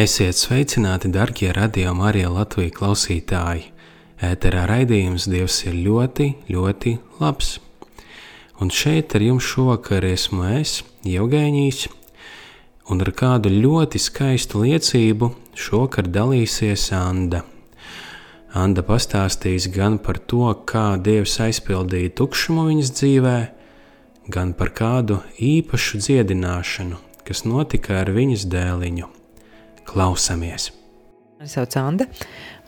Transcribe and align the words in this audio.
Esiet 0.00 0.38
sveicināti, 0.38 1.10
darbie 1.12 1.50
radio 1.52 1.90
Marija 1.92 2.30
Latvijas 2.32 2.72
klausītāji! 2.72 3.66
Ēterā 4.24 4.62
raidījums 4.70 5.26
Dievs 5.28 5.58
ir 5.66 5.74
ļoti, 5.76 6.28
ļoti 6.48 6.92
labs. 7.18 7.50
Un 8.64 8.72
šeit 8.72 9.12
ar 9.18 9.26
jums 9.26 9.44
šovakar 9.44 10.06
esmu 10.08 10.46
es, 10.54 10.78
Jevgēņīs, 11.04 11.82
un 12.88 13.04
ar 13.04 13.12
kādu 13.20 13.52
ļoti 13.52 14.00
skaistu 14.00 14.64
liecību 14.64 15.34
šovakar 15.66 16.08
dalīsies 16.08 16.86
Anda. 16.96 17.44
Anda 18.56 18.86
pastāstīs 18.86 19.68
gan 19.76 20.00
par 20.00 20.16
to, 20.16 20.48
kā 20.64 20.96
Dievs 20.96 21.36
aizpildīja 21.44 22.16
tukšumu 22.22 22.70
viņas 22.72 22.96
dzīvē, 22.96 23.38
gan 24.32 24.56
par 24.56 24.72
kādu 24.72 25.20
īpašu 25.36 26.00
dziedināšanu, 26.08 27.04
kas 27.20 27.44
notika 27.44 28.00
ar 28.00 28.16
viņas 28.16 28.48
dēliņu. 28.48 29.16
Klausamies! 29.88 30.70
Mani 31.40 31.48
sauc 31.48 31.74
Anna, 31.80 32.04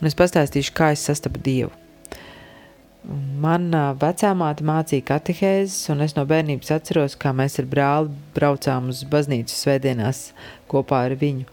un 0.01 0.09
es 0.09 0.15
pastāstīšu, 0.17 0.73
kā 0.73 0.93
es 0.95 1.03
sastapu 1.05 1.37
Dievu. 1.45 1.69
Manā 3.43 3.91
vecāmāte 3.99 4.63
mācīja 4.65 5.03
katehēzes, 5.11 5.91
un 5.93 6.01
es 6.05 6.15
no 6.17 6.23
bērnības 6.25 6.71
atceros, 6.73 7.17
kā 7.19 7.35
mēs 7.35 7.59
ar 7.61 7.67
brāli 7.69 8.09
braucām 8.33 8.87
uz 8.89 9.03
baznīcu 9.11 9.53
svētdienās 9.53 10.23
kopā 10.71 11.03
ar 11.09 11.17
viņu. 11.19 11.45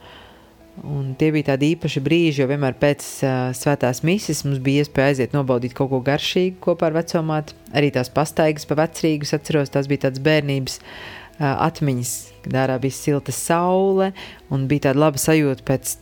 Un 0.86 1.12
tie 1.20 1.28
bija 1.34 1.50
tādi 1.50 1.74
īpaši 1.74 2.00
brīži, 2.06 2.40
jo 2.40 2.48
vienmēr 2.48 2.78
pēc 2.80 3.04
uh, 3.26 3.38
svētās 3.52 4.00
mises 4.06 4.44
mums 4.46 4.62
bija 4.64 4.86
iespēja 4.86 5.12
aiziet 5.12 5.34
nobaudīt 5.36 5.74
kaut 5.76 5.90
ko 5.90 6.00
garšīgu 6.06 6.56
kopā 6.70 6.88
ar 6.88 7.02
vecāmāti. 7.02 7.58
Arī 7.76 7.90
tās 7.92 8.08
pastaigas 8.14 8.64
pa 8.70 8.78
vecrīgus 8.80 9.34
atceros, 9.36 9.74
tās 9.74 9.90
bija 9.90 10.06
tādas 10.06 10.22
bērnības 10.24 10.78
uh, 10.78 11.19
atmiņas, 11.40 12.12
kad 12.44 12.56
ārā 12.62 12.76
bija 12.82 12.96
silta 12.96 13.32
saule 13.34 14.10
un 14.52 14.66
bija 14.68 14.90
tāda 14.90 15.04
laba 15.06 15.20
sajūta 15.20 15.64
pēc, 15.66 15.94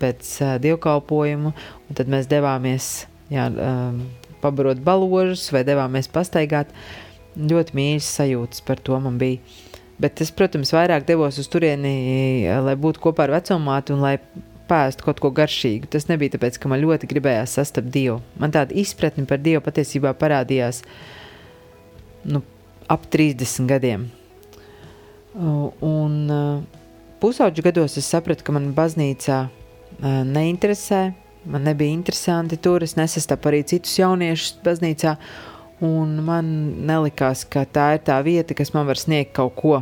pēc 0.00 0.30
dievkalpojumu. 0.62 1.54
Tad 1.98 2.10
mēs 2.10 2.30
devāmies 2.30 2.90
jā, 3.32 3.48
pabarot 4.42 4.80
baložus 4.84 5.48
vai 5.54 5.64
devāmies 5.66 6.10
pastaigāt. 6.12 6.70
Ļoti 7.34 7.74
mīļas 7.74 8.10
sajūtas 8.20 8.62
par 8.66 8.82
to 8.82 8.98
man 9.02 9.18
bija. 9.18 9.42
Bet 9.98 10.18
es, 10.22 10.32
protams, 10.34 10.72
vairāk 10.74 11.06
devos 11.06 11.38
uz 11.38 11.46
turieni, 11.50 12.46
lai 12.66 12.74
būtu 12.78 13.02
kopā 13.02 13.28
ar 13.28 13.36
vecumātu 13.36 13.94
un 13.94 14.02
lai 14.02 14.16
pēstu 14.70 15.06
kaut 15.06 15.20
ko 15.22 15.30
garšīgu. 15.34 15.90
Tas 15.90 16.08
nebija 16.10 16.34
tāpēc, 16.34 16.58
ka 16.58 16.70
man 16.70 16.82
ļoti 16.82 17.08
gribējās 17.10 17.58
sastapt 17.58 17.92
Dievu. 17.94 18.20
Man 18.40 18.54
tāda 18.54 18.74
izpratne 18.80 19.26
par 19.30 19.42
Dievu 19.42 19.62
patiesībā 19.66 20.14
parādījās 20.18 20.82
nu, 22.30 22.42
ap 22.90 23.06
30 23.12 23.70
gadiem. 23.70 24.08
Un 25.34 26.14
pusauģu 27.18 27.64
gados 27.66 27.96
es 27.98 28.06
sapratu, 28.06 28.44
ka 28.46 28.52
man 28.54 28.70
baznīcā 28.74 29.38
neinteresē, 30.30 31.00
man 31.50 31.66
nebija 31.66 31.94
interesanti 31.94 32.58
tur, 32.62 32.84
es 32.86 32.94
nesastapu 32.94 33.50
arī 33.50 33.64
citus 33.66 33.96
jauniešus 33.98 34.60
baznīcā, 34.64 35.16
un 35.84 36.20
man 36.24 36.52
nelikās, 36.86 37.42
ka 37.50 37.64
tā 37.66 37.94
ir 37.96 38.04
tā 38.06 38.20
vieta, 38.22 38.54
kas 38.54 38.70
man 38.76 38.86
var 38.86 39.00
sniegt 39.00 39.34
kaut 39.34 39.58
ko. 39.58 39.80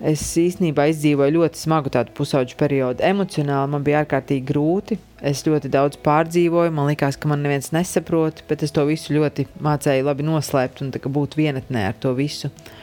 Es 0.00 0.24
īstenībā 0.40 0.88
izdzīvoju 0.90 1.36
ļoti 1.36 1.60
smagu 1.60 1.92
tādu 1.92 2.14
pusauģu 2.16 2.56
periodu. 2.58 3.04
Emocionāli 3.04 3.70
man 3.74 3.84
bija 3.84 4.00
ārkārtīgi 4.00 4.46
grūti. 4.48 4.96
Es 5.20 5.44
ļoti 5.44 5.68
daudz 5.70 6.00
pārdzīvoju, 6.00 6.72
man 6.72 6.88
liekas, 6.88 7.20
ka 7.20 7.28
man 7.28 7.44
neviens 7.44 7.68
nesaprot, 7.76 8.40
bet 8.48 8.64
es 8.64 8.72
to 8.72 8.86
visu 8.88 9.12
ļoti 9.18 9.44
mācīju 9.60 10.08
labi 10.08 10.24
noslēpt 10.24 10.80
un 10.80 10.94
būt 10.96 11.36
vienatnē 11.36 11.84
ar 11.90 12.00
to 12.00 12.14
visu. 12.16 12.48
Uh, 12.48 12.79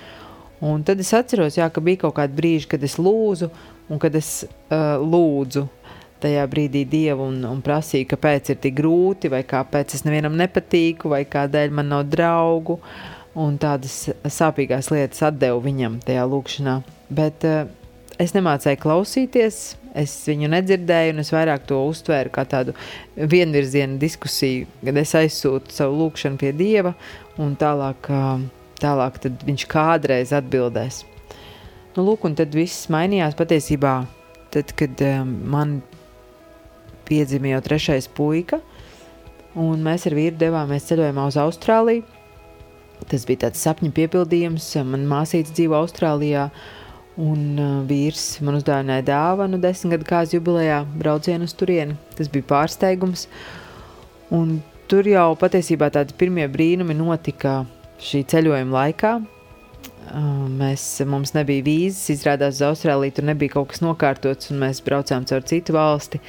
Un 0.59 0.81
tad 0.81 1.01
es 1.01 1.11
atceros, 1.13 1.57
jā, 1.59 1.67
ka 1.69 1.81
bija 1.85 2.01
kaut 2.07 2.15
kādi 2.17 2.37
brīži, 2.37 2.69
kad 2.71 2.83
es 2.85 2.97
lūdzu, 2.97 3.51
un 3.93 3.99
kad 4.01 4.15
es 4.17 4.41
uh, 4.47 4.97
lūdzu 4.97 5.67
tajā 6.21 6.45
brīdī 6.49 6.81
Dievu 6.89 7.27
un, 7.29 7.43
un 7.45 7.61
prasīju, 7.61 8.07
kāpēc 8.09 8.49
ir 8.49 8.57
tik 8.63 8.79
grūti, 8.79 9.29
vai 9.29 9.43
kāpēc 9.45 9.93
es 9.93 10.01
nevienam 10.07 10.33
nepatīku, 10.39 11.11
vai 11.13 11.21
kādēļ 11.29 11.77
man 11.77 11.93
nav 11.93 12.07
draugu. 12.09 12.79
Un 13.37 13.59
tādas 13.61 14.07
sāpīgās 14.33 14.89
lietas 14.89 15.21
atdevu 15.27 15.61
viņam 15.67 15.99
tajā 16.01 16.23
lūkšanā. 16.25 16.79
Bet 17.13 17.45
uh, 17.45 17.67
es 18.17 18.33
nemācīju 18.33 18.81
klausīties, 18.81 19.61
es 19.93 20.17
viņu 20.25 20.49
nedzirdēju, 20.55 21.13
un 21.13 21.21
es 21.21 21.33
vairāk 21.37 21.69
to 21.69 21.83
uztvēru 21.85 22.33
kā 22.33 22.47
tādu 22.49 22.73
vienvirzienu 23.13 24.01
diskusiju, 24.01 24.65
kad 24.81 24.97
es 25.05 25.13
aizsūtu 25.21 25.77
savu 25.83 26.01
lūkšanu 26.01 26.41
pie 26.41 26.55
Dieva 26.57 26.97
un 27.37 27.53
tālāk. 27.61 28.09
Uh, 28.09 28.47
tālāk 28.81 29.19
viņš 29.47 29.65
kādreiz 29.71 30.33
atbildēs. 30.35 31.03
Nu, 31.97 32.03
lūk, 32.05 32.27
un 32.29 32.35
tad 32.37 32.53
viss 32.53 32.91
mainījās 32.93 33.33
patiesībā, 33.37 33.93
tad, 34.53 34.73
kad 34.77 35.01
um, 35.01 35.31
man 35.49 35.79
piedzima 37.07 37.55
jau 37.55 37.61
trešais 37.65 38.09
puika, 38.13 38.59
un 39.57 39.81
mēs 39.85 40.05
ar 40.05 40.13
vīru 40.17 40.37
devāmies 40.37 40.85
ceļojumā 40.89 41.25
uz 41.31 41.39
Austrāliju. 41.41 42.05
Tas 43.07 43.25
bija 43.29 43.47
tāds 43.47 43.61
sapņu 43.65 43.91
piepildījums. 43.95 44.67
Man 44.85 45.05
māsīca 45.09 45.53
dzīvo 45.53 45.77
Austrālijā, 45.79 46.47
un 47.21 47.41
uh, 47.57 47.71
vīrs 47.89 48.43
man 48.45 48.59
uzdāvināja 48.59 49.05
dāvanu 49.07 49.57
desmit 49.61 49.95
gadu 49.95 50.09
kāzu 50.09 50.37
jubilejā, 50.37 50.83
braucienu 51.01 51.49
uz 51.49 51.55
turieni. 51.57 51.97
Tas 52.17 52.29
bija 52.29 52.45
pārsteigums. 52.51 53.25
Un 54.37 54.59
tur 54.91 55.07
jau 55.07 55.31
patiesībā 55.39 55.89
tādi 55.93 56.13
pirmie 56.19 56.45
brīnumi 56.51 56.97
notika 56.97 57.63
šī 58.03 58.23
ceļojuma 58.29 58.73
laikā. 58.73 59.17
Mēs, 60.57 60.83
mums 61.09 61.33
nebija 61.35 61.65
vīzes, 61.65 62.13
izrādās 62.13 62.61
uz 62.61 62.65
Austrāliju, 62.69 63.17
tur 63.17 63.27
nebija 63.27 63.57
kaut 63.57 63.73
kas 63.73 63.83
nokārtots, 63.83 64.53
un 64.53 64.61
mēs 64.63 64.79
braucām 64.85 65.27
caur 65.27 65.43
citu 65.47 65.75
valsti. 65.75 66.21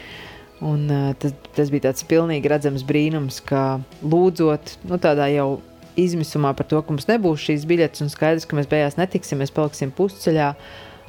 Un, 0.65 0.89
tas, 1.23 1.35
tas 1.55 1.71
bija 1.71 1.87
tāds 1.87 2.03
pilnīgi 2.09 2.51
redzams 2.51 2.83
brīnums, 2.87 3.39
ka 3.47 3.79
lūdzot, 4.03 4.75
nu, 4.91 4.99
tādā 4.99 5.29
jau 5.31 5.61
izmisumā 5.99 6.51
par 6.59 6.67
to, 6.71 6.81
ka 6.83 6.95
mums 6.95 7.07
nebūs 7.11 7.45
šīs 7.47 7.67
biļetes, 7.71 8.03
un 8.03 8.11
skaidrs, 8.11 8.47
ka 8.49 8.59
mēs 8.59 8.71
beigās 8.71 8.99
netiksim, 8.99 9.39
mēs 9.43 9.55
paliksim 9.55 9.95
pusceļā. 9.95 10.53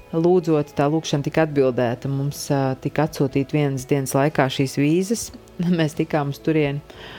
Lūdzot, 0.10 0.72
tā 0.78 0.88
lūkšana 0.90 1.26
tika 1.26 1.44
atbildēta. 1.46 2.10
Mums 2.10 2.48
uh, 2.50 2.72
tika 2.82 3.06
atsūtīta 3.06 3.54
vienas 3.54 3.86
dienas 3.90 4.16
laikā 4.18 4.48
šīs 4.50 4.78
vīzes. 4.82 5.28
mēs 5.80 5.98
tikām 5.98 6.34
uz 6.34 6.42
turieni. 6.42 6.82
Uh, 6.82 7.19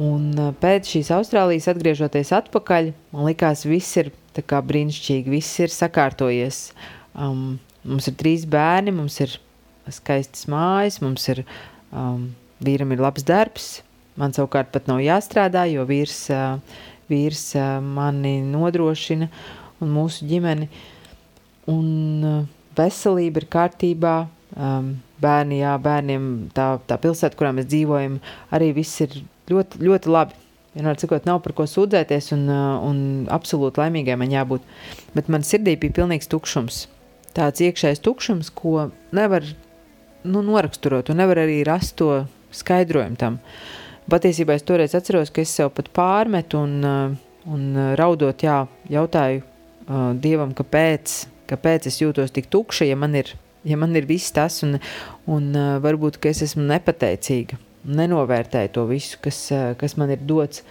Un 0.00 0.30
pēc 0.62 0.88
šīs 0.88 1.10
Austrālijas 1.12 1.68
atgriežoties 1.68 2.30
atpakaļ, 2.32 2.92
man 3.12 3.26
likās, 3.28 3.66
viss 3.68 3.98
ir 4.00 4.12
brīnišķīgi, 4.32 5.28
viss 5.28 5.60
ir 5.60 5.72
sakārtojies. 5.72 6.70
Um, 7.12 7.58
mums 7.84 8.08
ir 8.08 8.16
trīs 8.16 8.46
bērni, 8.48 8.94
mums 8.96 9.18
ir 9.20 9.36
skaistas 9.92 10.46
mājas, 10.48 11.00
mums 11.04 11.28
ir 11.28 11.42
um, 11.90 12.30
vīram 12.64 12.94
ir 12.94 13.02
labs 13.04 13.26
darbs. 13.28 13.82
Man 14.16 14.32
savukārt 14.32 14.72
pat 14.72 14.88
nav 14.88 15.02
jāstrādā, 15.04 15.66
jo 15.68 15.84
vīrs, 15.88 16.24
uh, 16.32 16.56
vīrs 17.12 17.50
uh, 17.58 17.80
mani 17.84 18.38
nodrošina 18.48 19.28
un 19.82 19.92
mūsu 19.92 20.28
ģimeni. 20.28 20.70
Un 21.68 21.88
uh, 22.24 22.42
veselība 22.78 23.42
ir 23.42 23.48
kārtībā. 23.52 24.16
Um, 24.52 24.94
bērni, 25.22 25.62
jā, 25.62 25.76
bērniem 25.80 26.24
tā, 26.56 26.74
tā 26.88 26.98
pilsēta, 27.00 27.38
kurā 27.38 27.52
mēs 27.56 27.68
dzīvojam, 27.70 28.18
arī 28.52 28.72
viss 28.76 29.00
ir 29.04 29.20
ļoti, 29.50 29.82
ļoti 29.82 30.12
labi. 30.12 30.38
Vienmēr 30.72 30.96
sakot, 30.96 31.26
nav 31.28 31.42
par 31.44 31.52
ko 31.56 31.66
sūdzēties, 31.68 32.30
un, 32.36 32.46
uh, 32.48 32.80
un 32.88 33.00
absolūti 33.32 33.82
laimīgai 33.82 34.16
man 34.20 34.32
jābūt. 34.32 34.64
Bet 35.16 35.28
man 35.32 35.44
sirdī 35.44 35.74
bija 35.80 35.98
pilnīgs 35.98 36.30
tukšums. 36.32 36.86
Tāds 37.36 37.60
iekšējs 37.64 38.00
tukšums, 38.04 38.48
ko 38.56 38.88
nevar 39.12 39.44
nu, 40.24 40.40
noraksturot, 40.40 41.10
un 41.12 41.20
nevar 41.20 41.42
arī 41.44 41.60
rast 41.68 41.98
to 42.00 42.22
skaidrojumu 42.56 43.20
tam. 43.20 43.36
Patiesībā 44.12 44.56
es 44.56 44.64
toreiz 44.66 44.96
atceros, 44.96 45.30
ka 45.32 45.44
es 45.44 45.52
sev 45.52 45.70
pat 45.76 45.90
pārmetu 45.94 46.62
un, 46.64 46.78
uh, 46.80 47.50
un 47.52 47.66
uh, 47.76 47.92
raudot, 48.00 48.36
jā, 48.36 48.62
jautāju 48.92 49.48
Dievam, 50.22 50.52
kāpēc, 50.54 51.12
kāpēc 51.50 51.88
es 51.90 51.96
jūtos 51.98 52.30
tik 52.32 52.46
tukša, 52.54 52.86
ja 52.86 52.96
man 52.96 53.18
ir, 53.18 53.32
ja 53.66 53.76
man 53.76 53.98
ir 53.98 54.06
viss 54.08 54.32
tas, 54.32 54.60
un, 54.64 54.78
un 55.26 55.50
varbūt, 55.82 56.20
es 56.30 56.44
esmu 56.46 56.62
nepateicīga 56.70 57.58
nenovērtēju 57.88 58.72
to 58.74 58.86
visu, 58.90 59.18
kas, 59.22 59.38
eh, 59.52 59.74
kas 59.78 59.96
man 59.96 60.10
ir 60.10 60.22
dots. 60.22 60.62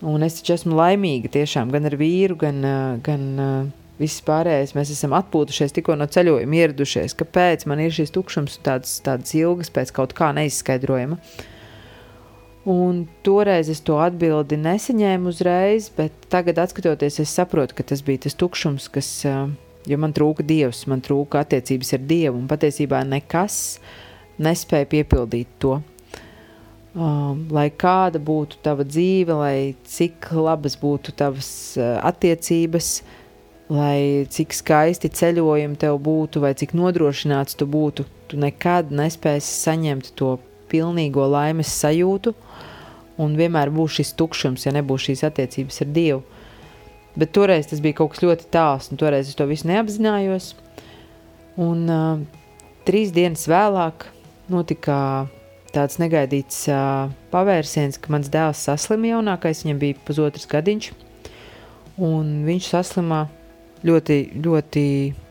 Un 0.00 0.22
es 0.22 0.40
taču 0.40 0.54
esmu 0.54 0.76
laimīga 0.78 1.30
tiešām 1.34 1.72
gan 1.72 1.86
ar 1.86 1.96
vīru, 1.98 2.38
gan, 2.38 2.64
eh, 2.64 2.98
gan, 3.02 3.40
eh, 3.40 3.70
viss 3.98 4.22
pārējais, 4.22 4.74
mēs 4.74 4.92
esam 4.94 5.10
atpūtušies, 5.10 5.72
tikko 5.72 5.96
no 5.96 6.06
ceļojuma 6.06 6.54
ieradušies. 6.54 7.16
Kāpēc 7.16 7.66
man 7.66 7.80
ir 7.80 7.90
šis 7.90 8.10
tukšums 8.10 8.58
un 8.58 8.64
tādas, 8.64 9.00
tādas 9.02 9.34
ilgas 9.34 9.70
pēc 9.70 9.92
kaut 9.92 10.14
kā 10.14 10.32
neizskaidrojama? 10.32 11.18
Un 12.64 13.08
toreiz 13.24 13.68
es 13.68 13.80
to 13.80 13.94
atbildi 13.94 14.56
nesaņēmu 14.56 15.26
uzreiz, 15.26 15.90
bet 15.96 16.12
tagad, 16.28 16.56
skatoties, 16.68 17.18
es 17.18 17.30
saprotu, 17.34 17.74
ka 17.74 17.82
tas 17.82 18.02
bija 18.02 18.18
tas 18.18 18.34
tukšums, 18.34 18.90
kas, 18.92 19.24
man 19.88 20.12
trūka 20.12 20.44
dievs, 20.44 20.86
man 20.86 21.00
trūka 21.00 21.40
attiecības 21.40 21.94
ar 21.94 21.98
dievu, 21.98 22.36
un 22.36 22.46
patiesībā 22.46 23.02
nekas 23.08 23.78
nespēja 24.38 24.86
piepildīt 24.86 25.46
to. 25.58 25.82
Um, 26.98 27.44
lai 27.54 27.68
kāda 27.70 28.18
būtu 28.18 28.58
tava 28.64 28.82
dzīve, 28.82 29.34
lai 29.38 29.58
cik 29.86 30.32
labas 30.34 30.74
būtu 30.80 31.12
tavas 31.14 31.50
uh, 31.78 31.92
attiecības, 32.02 32.88
lai 33.70 34.26
cik 34.26 34.56
skaisti 34.56 35.10
ceļojumi 35.14 35.78
tev 35.78 36.00
būtu, 36.02 36.42
vai 36.42 36.56
cik 36.58 36.74
nodrošināts 36.74 37.54
tu 37.60 37.68
būtu, 37.70 38.08
tu 38.26 38.40
nekad 38.42 38.90
nespēsi 38.90 39.54
saņemt 39.60 40.10
to 40.18 40.32
pilnīgo 40.72 41.28
laimes 41.30 41.70
sajūtu, 41.70 42.34
un 43.22 43.38
vienmēr 43.38 43.70
būs 43.78 44.00
šis 44.00 44.14
tukšums, 44.18 44.66
ja 44.66 44.74
nebūs 44.74 45.06
šīs 45.06 45.22
attiecības 45.30 45.82
ar 45.86 45.94
Dievu. 45.94 46.26
Bet 47.14 47.30
toreiz 47.36 47.70
tas 47.70 47.84
bija 47.84 48.00
kaut 48.02 48.16
kas 48.16 48.26
ļoti 48.26 48.50
tāls, 48.50 48.90
un 48.90 48.98
toreiz 48.98 49.30
es 49.30 49.38
to 49.38 49.46
visu 49.46 49.70
neapzinājos. 49.70 50.56
Un 51.62 51.86
uh, 51.86 52.20
trīs 52.90 53.14
dienas 53.14 53.46
vēlāk 53.46 54.10
notika 54.50 55.28
tāds 55.78 56.00
negaidīts 56.02 56.64
uh, 56.72 57.08
pavērsiens, 57.32 58.00
ka 58.02 58.10
mans 58.12 58.30
dēls 58.32 58.66
saslima 58.66 59.14
jaunākais, 59.14 59.62
viņam 59.64 59.82
bija 59.82 59.98
pusotrs 60.06 60.48
gadiņš, 60.50 60.90
un 62.02 62.32
viņš 62.48 62.70
saslima 62.74 63.26
ļoti, 63.86 64.18
ļoti 64.42 64.84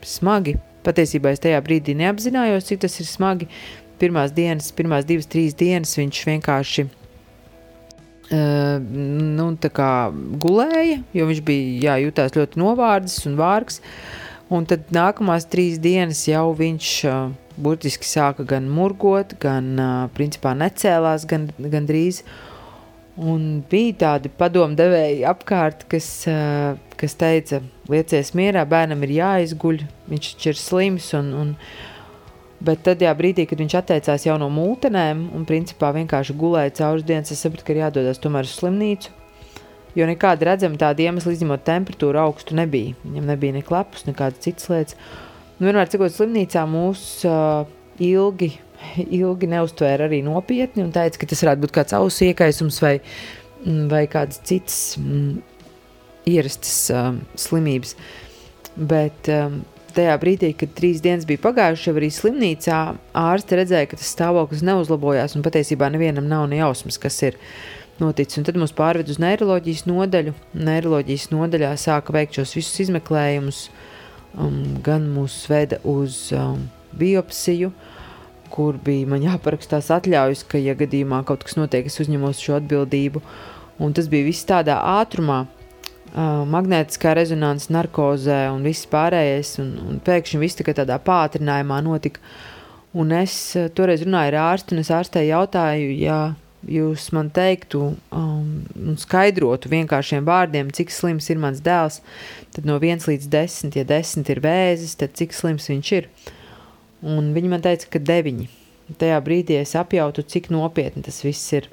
smagi. 0.07 0.55
Patiesībā 0.87 1.33
es 1.35 1.43
tajā 1.43 1.59
brīdī 1.63 1.97
neapzinājos, 1.99 2.67
cik 2.69 2.85
tas 2.85 2.95
ir 3.01 3.07
smagi. 3.09 3.49
Pirmās 3.99 4.31
dienas, 4.31 4.69
pirmās 4.77 5.07
divas, 5.09 5.27
trīs 5.27 5.55
dienas 5.57 5.95
viņš 5.97 6.21
vienkārši 6.29 6.85
uh, 6.85 8.77
nu, 8.79 9.47
gulēja, 10.43 11.01
jo 11.17 11.27
viņš 11.31 11.41
bija 11.47 11.65
jā, 11.87 11.95
jutās 12.05 12.37
ļoti 12.37 12.61
novārdzis 12.61 13.25
un 13.29 13.35
vārgs. 13.39 13.81
Un 14.53 14.63
tad 14.69 14.87
nākamās 14.95 15.49
trīs 15.51 15.75
dienas 15.83 16.21
jau 16.29 16.53
viņš 16.55 16.91
uh, 17.09 17.33
burtiski 17.57 18.07
sāka 18.07 18.45
gan 18.47 18.69
murgot, 18.71 19.35
gan 19.41 19.73
principā 20.17 20.53
necēlās 20.57 21.25
gan, 21.29 21.49
gan 21.57 21.89
drīz. 21.89 22.23
Un 23.17 23.63
bija 23.65 23.95
tādi 24.03 24.29
padomdevēji 24.29 25.23
apkārt, 25.25 25.87
kas, 25.89 26.07
kas 27.01 27.17
teica, 27.17 27.63
liecies 27.89 28.35
mierā, 28.37 28.61
bērnam 28.69 29.01
ir 29.07 29.15
jāizguļ, 29.15 29.81
viņš 30.11 30.49
ir 30.51 30.59
slims. 30.61 31.07
Un, 31.17 31.31
un, 31.33 31.55
bet 32.61 32.83
tad, 32.85 33.01
jā, 33.01 33.13
brīdī, 33.17 33.47
kad 33.49 33.57
viņš 33.63 33.77
atteicās 33.81 34.27
jau 34.29 34.37
no 34.37 34.51
mūtenēm 34.53 35.31
un 35.33 35.49
principā 35.49 35.89
vienkārši 35.97 36.37
gulēja 36.37 36.75
cauri 36.83 37.07
dienas, 37.09 37.33
es 37.33 37.41
sapratu, 37.41 37.65
ka 37.65 37.73
ir 37.73 37.87
jādodas 37.87 38.21
tomēr 38.21 38.45
uz 38.45 38.53
slimnīcu. 38.59 39.15
Jo 39.97 40.05
nekāda 40.05 40.51
redzama 40.51 40.77
tāda 40.77 41.07
iemesla, 41.07 41.33
izņemot 41.33 41.63
temperatūru 41.65 42.21
augstu, 42.21 42.53
nebija. 42.59 42.93
Viņam 43.01 43.31
nebija 43.31 43.55
ne 43.55 43.63
klepus, 43.65 44.05
nekādas 44.05 44.43
citas 44.45 44.69
lietas. 44.69 44.97
Un 45.57 45.65
vienmēr 45.65 45.89
cikot 45.89 46.13
slimnīcā 46.13 46.63
mūs 46.69 47.03
uh, 47.25 47.65
ilgi, 48.03 48.51
ilgi 49.07 49.49
neuztvēra 49.49 50.05
arī 50.05 50.21
nopietni 50.25 50.85
un 50.85 50.93
teica, 50.95 51.21
ka 51.21 51.29
tas 51.29 51.41
varētu 51.45 51.65
būt 51.65 51.75
kāds 51.79 51.97
ausu 51.97 52.27
iekaisums 52.29 52.81
vai, 52.83 52.97
vai 53.89 54.05
kāds 54.11 54.43
cits. 54.45 54.97
Mm, 55.01 55.39
ierastas 56.27 56.91
um, 56.93 57.21
slimības. 57.39 57.95
Bet 58.77 59.29
um, 59.31 59.61
tajā 59.95 60.13
brīdī, 60.21 60.51
kad 60.57 60.75
trīs 60.77 61.01
dienas 61.03 61.25
bija 61.29 61.41
pagājušas, 61.47 61.87
jau 61.89 61.95
arī 61.97 62.11
slimnīcā 62.13 62.81
ārste 63.17 63.59
redzēja, 63.59 63.89
ka 63.91 63.99
tas 63.99 64.13
stāvoklis 64.13 64.65
neuzlabojās 64.67 65.37
un 65.37 65.45
patiesībā 65.45 65.89
nevienam 65.93 66.27
nav 66.29 66.45
ne 66.51 66.61
jausmas, 66.61 66.99
kas 67.01 67.17
ir 67.25 67.39
noticis. 68.01 68.39
Un 68.41 68.47
tad 68.47 68.59
mums 68.59 68.75
pārved 68.77 69.09
uz 69.09 69.21
neiroloģijas 69.23 69.87
nodaļu. 69.89 70.35
Neiroloģijas 70.67 71.29
nodaļā 71.33 71.73
sāka 71.81 72.15
veikt 72.15 72.37
šos 72.37 72.57
visus 72.59 72.85
izmeklējumus, 72.85 73.67
um, 74.37 74.77
gan 74.85 75.09
mūs 75.13 75.43
veda 75.51 75.81
uz 75.87 76.27
um, 76.35 76.63
biopsiju, 76.97 77.71
kur 78.53 78.79
bija 78.83 79.09
man 79.11 79.25
jāparakstās 79.25 79.91
atļaujas, 79.93 80.45
ka, 80.47 80.61
ja 80.61 80.77
gadījumā 80.77 81.23
kaut 81.27 81.43
kas 81.45 81.57
notiek, 81.59 81.89
es 81.89 81.99
uzņemos 82.01 82.41
šo 82.41 82.57
atbildību. 82.61 83.21
Un 83.83 83.93
tas 83.93 84.07
bija 84.09 84.25
viss 84.25 84.47
tādā 84.47 84.79
ātrumā, 84.97 85.43
magnētiskā 86.49 87.13
rezonanses 87.17 87.69
narkozē 87.69 88.47
un 88.49 88.63
viss 88.65 88.87
pārējais, 88.89 89.57
un, 89.61 89.73
un 89.83 89.99
pēkšņi 90.03 90.39
viss 90.41 90.57
tā 90.57 90.73
tādā 90.73 90.97
pātrinājumā 91.03 91.81
notika. 91.85 92.23
Un 92.97 93.11
es 93.11 93.35
toreiz 93.75 94.01
runāju 94.01 94.31
ar 94.31 94.39
ārstu, 94.53 94.73
un 94.73 94.81
es 94.81 94.89
ārstē 94.89 95.21
jautāju, 95.27 95.91
ja 95.99 96.33
jūs 96.65 97.09
man 97.15 97.29
teiktu 97.33 97.83
um, 98.15 98.49
un 98.75 98.97
skaidrotu 98.99 99.69
vienkāršiem 99.71 100.25
vārdiem, 100.27 100.71
cik 100.73 100.91
slims 100.93 101.29
ir 101.29 101.41
mans 101.43 101.61
dēls, 101.63 102.01
tad 102.55 102.67
no 102.69 102.79
1 102.81 103.05
līdz 103.11 103.29
10, 103.33 103.77
ja 103.77 103.85
10 103.87 104.33
ir 104.33 104.43
vēzis, 104.43 104.97
tad 104.97 105.13
cik 105.19 105.35
slims 105.37 105.69
viņš 105.69 105.93
ir. 105.99 106.09
Un 107.05 107.31
viņi 107.35 107.53
man 107.53 107.63
teica, 107.65 107.91
ka 107.93 108.01
9. 108.01 108.47
Tajā 108.97 109.21
brīdī 109.21 109.59
es 109.61 109.75
apjautu, 109.77 110.25
cik 110.25 110.49
nopietni 110.53 111.05
tas 111.05 111.21
viss 111.25 111.53
ir. 111.53 111.69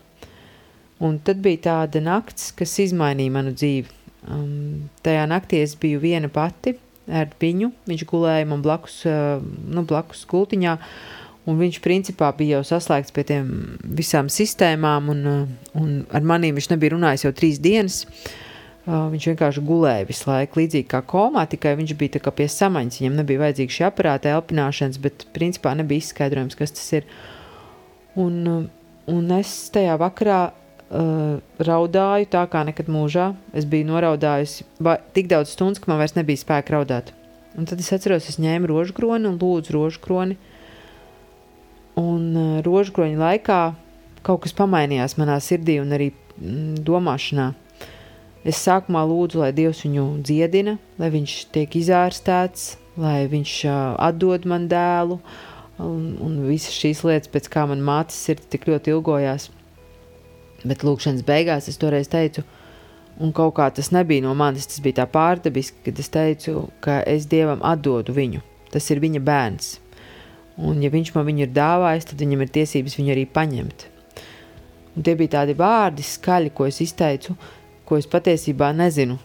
Un 1.02 1.18
tad 1.24 1.40
bija 1.42 1.62
tāda 1.70 2.02
nakts, 2.04 2.52
kas 2.56 2.78
izmainīja 2.84 3.34
manu 3.34 3.54
dzīvi 3.54 4.04
Um, 4.24 4.88
tajā 5.04 5.26
naktī 5.28 5.60
es 5.60 5.74
biju 5.76 6.00
viena 6.00 6.30
pati 6.32 6.78
ar 7.12 7.28
viņu. 7.40 7.70
Viņš 7.88 8.04
gulēja 8.08 8.46
man 8.48 8.62
blakus, 8.64 9.02
uh, 9.08 9.42
nu, 9.42 9.84
blakus 9.88 10.24
gultiņā. 10.30 10.78
Un 11.44 11.58
viņš 11.60 11.82
principā 11.84 12.30
bija 12.36 12.58
jau 12.58 12.64
saslēgts 12.72 13.12
pie 13.12 13.26
tiem 13.28 13.48
visām 13.84 14.30
sistēmām, 14.32 15.10
un, 15.12 15.20
uh, 15.28 15.74
un 15.76 15.90
ar 16.14 16.24
maniem 16.24 16.56
viņš 16.56 16.70
nebija 16.72 16.94
runājis 16.94 17.26
jau 17.26 17.34
trīs 17.36 17.60
dienas. 17.60 18.04
Uh, 18.84 19.10
viņš 19.12 19.26
vienkārši 19.30 19.64
gulēja 19.64 20.08
visu 20.08 20.28
laiku, 20.28 20.60
līdzīgi 20.60 20.88
kā 20.88 21.02
komā, 21.08 21.44
tikai 21.48 21.74
viņš 21.76 21.92
bija 22.00 22.32
pie 22.32 22.48
samaņas. 22.52 23.00
Viņam 23.00 23.20
nebija 23.20 23.42
vajadzīga 23.44 23.76
šī 23.76 23.86
aparāta 23.90 24.32
elpināšanas, 24.38 25.00
bet 25.04 25.26
principā 25.36 25.72
nebija 25.76 26.04
izskaidrojums, 26.04 26.56
kas 26.56 26.72
tas 26.76 26.90
ir. 27.00 27.08
Un, 28.16 28.40
uh, 28.48 28.64
un 29.12 29.36
es 29.36 29.52
tajā 29.72 29.98
vakarā 30.00 30.40
uh, 30.48 31.36
raudāju 31.60 32.30
tā 32.32 32.46
kā 32.48 32.64
nekad 32.68 32.88
mūžā. 32.92 33.32
Es 33.52 33.68
biju 33.68 33.90
noraudājusi 33.92 34.64
tik 35.16 35.28
daudz 35.32 35.52
stundu, 35.52 35.84
ka 35.84 35.92
man 35.92 36.00
vairs 36.00 36.16
nebija 36.16 36.40
spēka 36.40 36.76
raudāt. 36.76 37.12
Un 37.54 37.68
tad 37.68 37.84
es 37.84 37.92
atceros, 37.94 38.32
es 38.32 38.40
ņēmu 38.42 38.72
rožkroni 38.72 39.28
un 39.28 39.38
lūdzu 39.38 39.76
rožkroni. 39.76 40.40
Un 42.00 42.62
rožkroņa 42.66 43.18
laikā 43.20 43.58
kaut 44.24 44.44
kas 44.44 44.56
pamainījās 44.56 45.18
manā 45.20 45.36
sirdī 45.42 45.78
un 45.82 45.92
arī 45.94 46.10
mm, 46.10 46.80
domāšanā. 46.86 47.52
Es 48.44 48.60
sākumā 48.60 49.04
lūdzu, 49.08 49.40
lai 49.40 49.52
Dievs 49.56 49.84
viņu 49.86 50.04
dziedina, 50.24 50.76
lai 51.00 51.08
viņš 51.14 51.36
tiek 51.54 51.76
izārstēts, 51.80 52.74
lai 53.00 53.24
viņš 53.30 53.52
atdod 54.04 54.44
man 54.50 54.66
dēlu, 54.68 55.16
un, 55.80 56.02
un 56.20 56.34
visas 56.48 56.74
šīs 56.76 57.00
lietas, 57.06 57.30
pēc 57.32 57.48
kā 57.52 57.64
man 57.70 57.80
mātes 57.84 58.18
sirds 58.26 58.50
tik 58.52 58.68
ļoti 58.68 58.92
ilgojās. 58.92 59.48
Bet 60.64 60.84
lūkšanas 60.84 61.24
beigās 61.24 61.70
es 61.72 61.80
toreiz 61.80 62.10
teicu, 62.12 62.44
un 63.20 63.32
kaut 63.36 63.54
kā 63.58 63.70
tas 63.72 63.90
nebija 63.94 64.24
no 64.24 64.34
manis, 64.36 64.68
tas 64.68 64.82
bija 64.84 65.02
tā 65.02 65.08
pārdabiski, 65.10 65.80
kad 65.88 66.04
es 66.04 66.12
teicu, 66.12 66.68
ka 66.84 67.00
es 67.08 67.28
dievam 67.30 67.64
atdodu 67.64 68.12
viņu. 68.16 68.44
Tas 68.74 68.88
ir 68.90 69.00
viņa 69.00 69.20
bērns. 69.24 69.74
Un, 70.54 70.78
ja 70.82 70.90
viņš 70.92 71.10
man 71.16 71.26
viņu 71.26 71.48
ir 71.48 71.54
dāvājis, 71.54 72.06
tad 72.10 72.20
viņam 72.22 72.44
ir 72.44 72.54
tiesības 72.54 72.94
viņu 73.00 73.14
arī 73.14 73.24
paņemt. 73.26 73.88
Un 74.94 75.02
tie 75.02 75.16
bija 75.18 75.40
tādi 75.40 75.56
vārdi, 75.58 76.04
skaļi, 76.06 76.52
ko 76.54 76.68
es 76.70 76.78
izteicu, 76.84 77.34
ko 77.88 77.98
es 77.98 78.06
patiesībā 78.10 78.70
nezinu, 78.76 79.18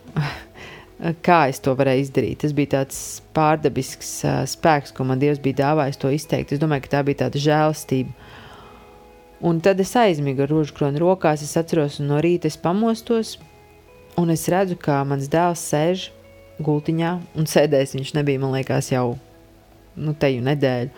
kā 1.28 1.44
es 1.52 1.62
to 1.62 1.76
varēju 1.78 2.08
izdarīt. 2.08 2.42
Tas 2.42 2.56
bija 2.58 2.80
tāds 2.80 2.98
pārdabisks 3.38 4.10
uh, 4.26 4.42
spēks, 4.50 4.96
ko 4.96 5.06
man 5.06 5.22
Dievs 5.22 5.42
bija 5.44 5.62
dāvājis 5.62 6.02
to 6.02 6.12
izteikt. 6.16 6.56
Es 6.56 6.64
domāju, 6.64 6.88
ka 6.88 6.96
tā 6.98 7.04
bija 7.06 7.26
tāda 7.26 7.44
žēlastība. 7.46 8.18
Un 9.46 9.62
tad 9.64 9.80
es 9.80 9.94
aizmigu 9.96 10.44
ar 10.44 10.52
rožu 10.52 10.74
kroni 10.76 11.00
rokās, 11.00 11.46
es 11.46 11.56
atceros, 11.56 12.02
un 12.02 12.10
no 12.12 12.18
rīta 12.20 12.50
es 12.50 12.58
pamostos, 12.60 13.38
un 14.20 14.34
es 14.34 14.50
redzu, 14.52 14.76
kā 14.82 14.98
mans 15.08 15.30
dēls 15.32 15.62
sēž 15.70 16.10
gultiņā 16.60 17.16
un 17.40 17.48
sēdēs. 17.48 17.96
Viņš 17.96 18.18
nebija, 18.18 18.42
man 18.42 18.58
liekas, 18.58 18.92
jau 18.92 19.14
nu, 20.00 20.16
teju 20.18 20.44
nedēļu. 20.48 20.92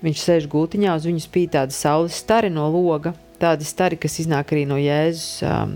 Viņš 0.00 0.22
sēž 0.24 0.46
gultiņā, 0.48 0.94
uz 0.96 1.04
viņu 1.08 1.20
spīd 1.26 1.52
tāda 1.58 1.76
saules 1.76 2.16
stari 2.22 2.48
no 2.52 2.64
loga, 2.72 3.12
tādi 3.40 3.66
stari, 3.68 3.98
kas 4.00 4.16
iznāk 4.22 4.54
arī 4.54 4.64
no 4.68 4.78
Jēzus, 4.80 5.42
um, 5.44 5.74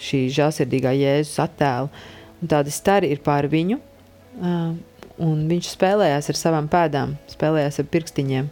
šī 0.00 0.22
žēlsirdīgā 0.32 0.94
Jēzus 0.96 1.42
attēla. 1.44 1.90
Un 2.38 2.50
tādi 2.52 2.72
stari 2.72 3.10
ir 3.12 3.20
pār 3.24 3.48
viņu, 3.50 3.80
um, 4.38 4.78
un 5.20 5.42
viņš 5.50 5.72
spēlējās 5.74 6.30
ar 6.32 6.38
savām 6.38 6.70
pēdām, 6.70 7.16
spēlējās 7.32 7.82
ar 7.82 7.90
pirkstiņiem. 7.92 8.48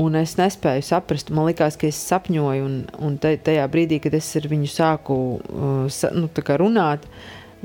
Un 0.00 0.16
es 0.16 0.36
nespēju 0.38 0.84
saprast, 0.86 1.32
man 1.34 1.48
liekas, 1.48 1.76
ka 1.80 1.88
es 1.90 1.98
sapņoju, 2.08 2.64
un, 2.64 2.76
un 3.04 3.18
tajā 3.20 3.66
brīdī, 3.72 3.98
kad 4.04 4.14
es 4.16 4.28
ar 4.38 4.46
viņu 4.48 4.70
sāku 4.70 5.16
uh, 5.40 6.06
nu, 6.14 6.30
runāt, 6.62 7.04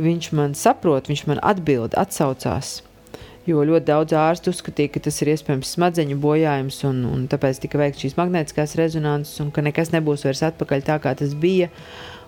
viņš 0.01 0.31
man 0.35 0.57
saprot, 0.57 1.12
viņš 1.12 1.25
man 1.29 1.39
atbild, 1.45 1.95
atsaucās. 2.00 2.79
Jo 3.45 3.61
ļoti 3.61 3.85
daudz 3.85 4.15
ārstu 4.17 4.49
uzskatīja, 4.49 4.89
ka 4.95 5.03
tas 5.05 5.19
ir 5.21 5.29
iespējams 5.35 5.75
smadzeņu 5.75 6.15
bojājums, 6.17 6.79
un, 6.89 7.03
un 7.05 7.27
tāpēc 7.29 7.59
tika 7.61 7.77
veikts 7.77 8.01
šīs 8.01 8.17
magnētiskās 8.17 8.73
rezonances, 8.79 9.37
un 9.43 9.51
ka 9.53 9.61
nekas 9.61 9.93
nebūs 9.93 10.25
vairs 10.25 10.41
atpakaļ 10.47 10.85
tā, 10.87 10.97
kā 11.03 11.13
tas 11.19 11.37
bija. 11.37 11.69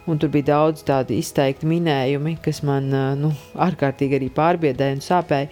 Un 0.07 0.21
tur 0.21 0.29
bija 0.31 0.51
daudz 0.53 0.85
tādu 0.87 1.17
izteikti 1.17 1.67
minējumi, 1.67 2.37
kas 2.45 2.61
man 2.63 2.93
nu, 3.19 3.33
ārkārtīgi 3.65 4.19
arī 4.19 4.29
pārbiedēja 4.37 4.99
un 4.99 5.03
sāpēja. 5.03 5.49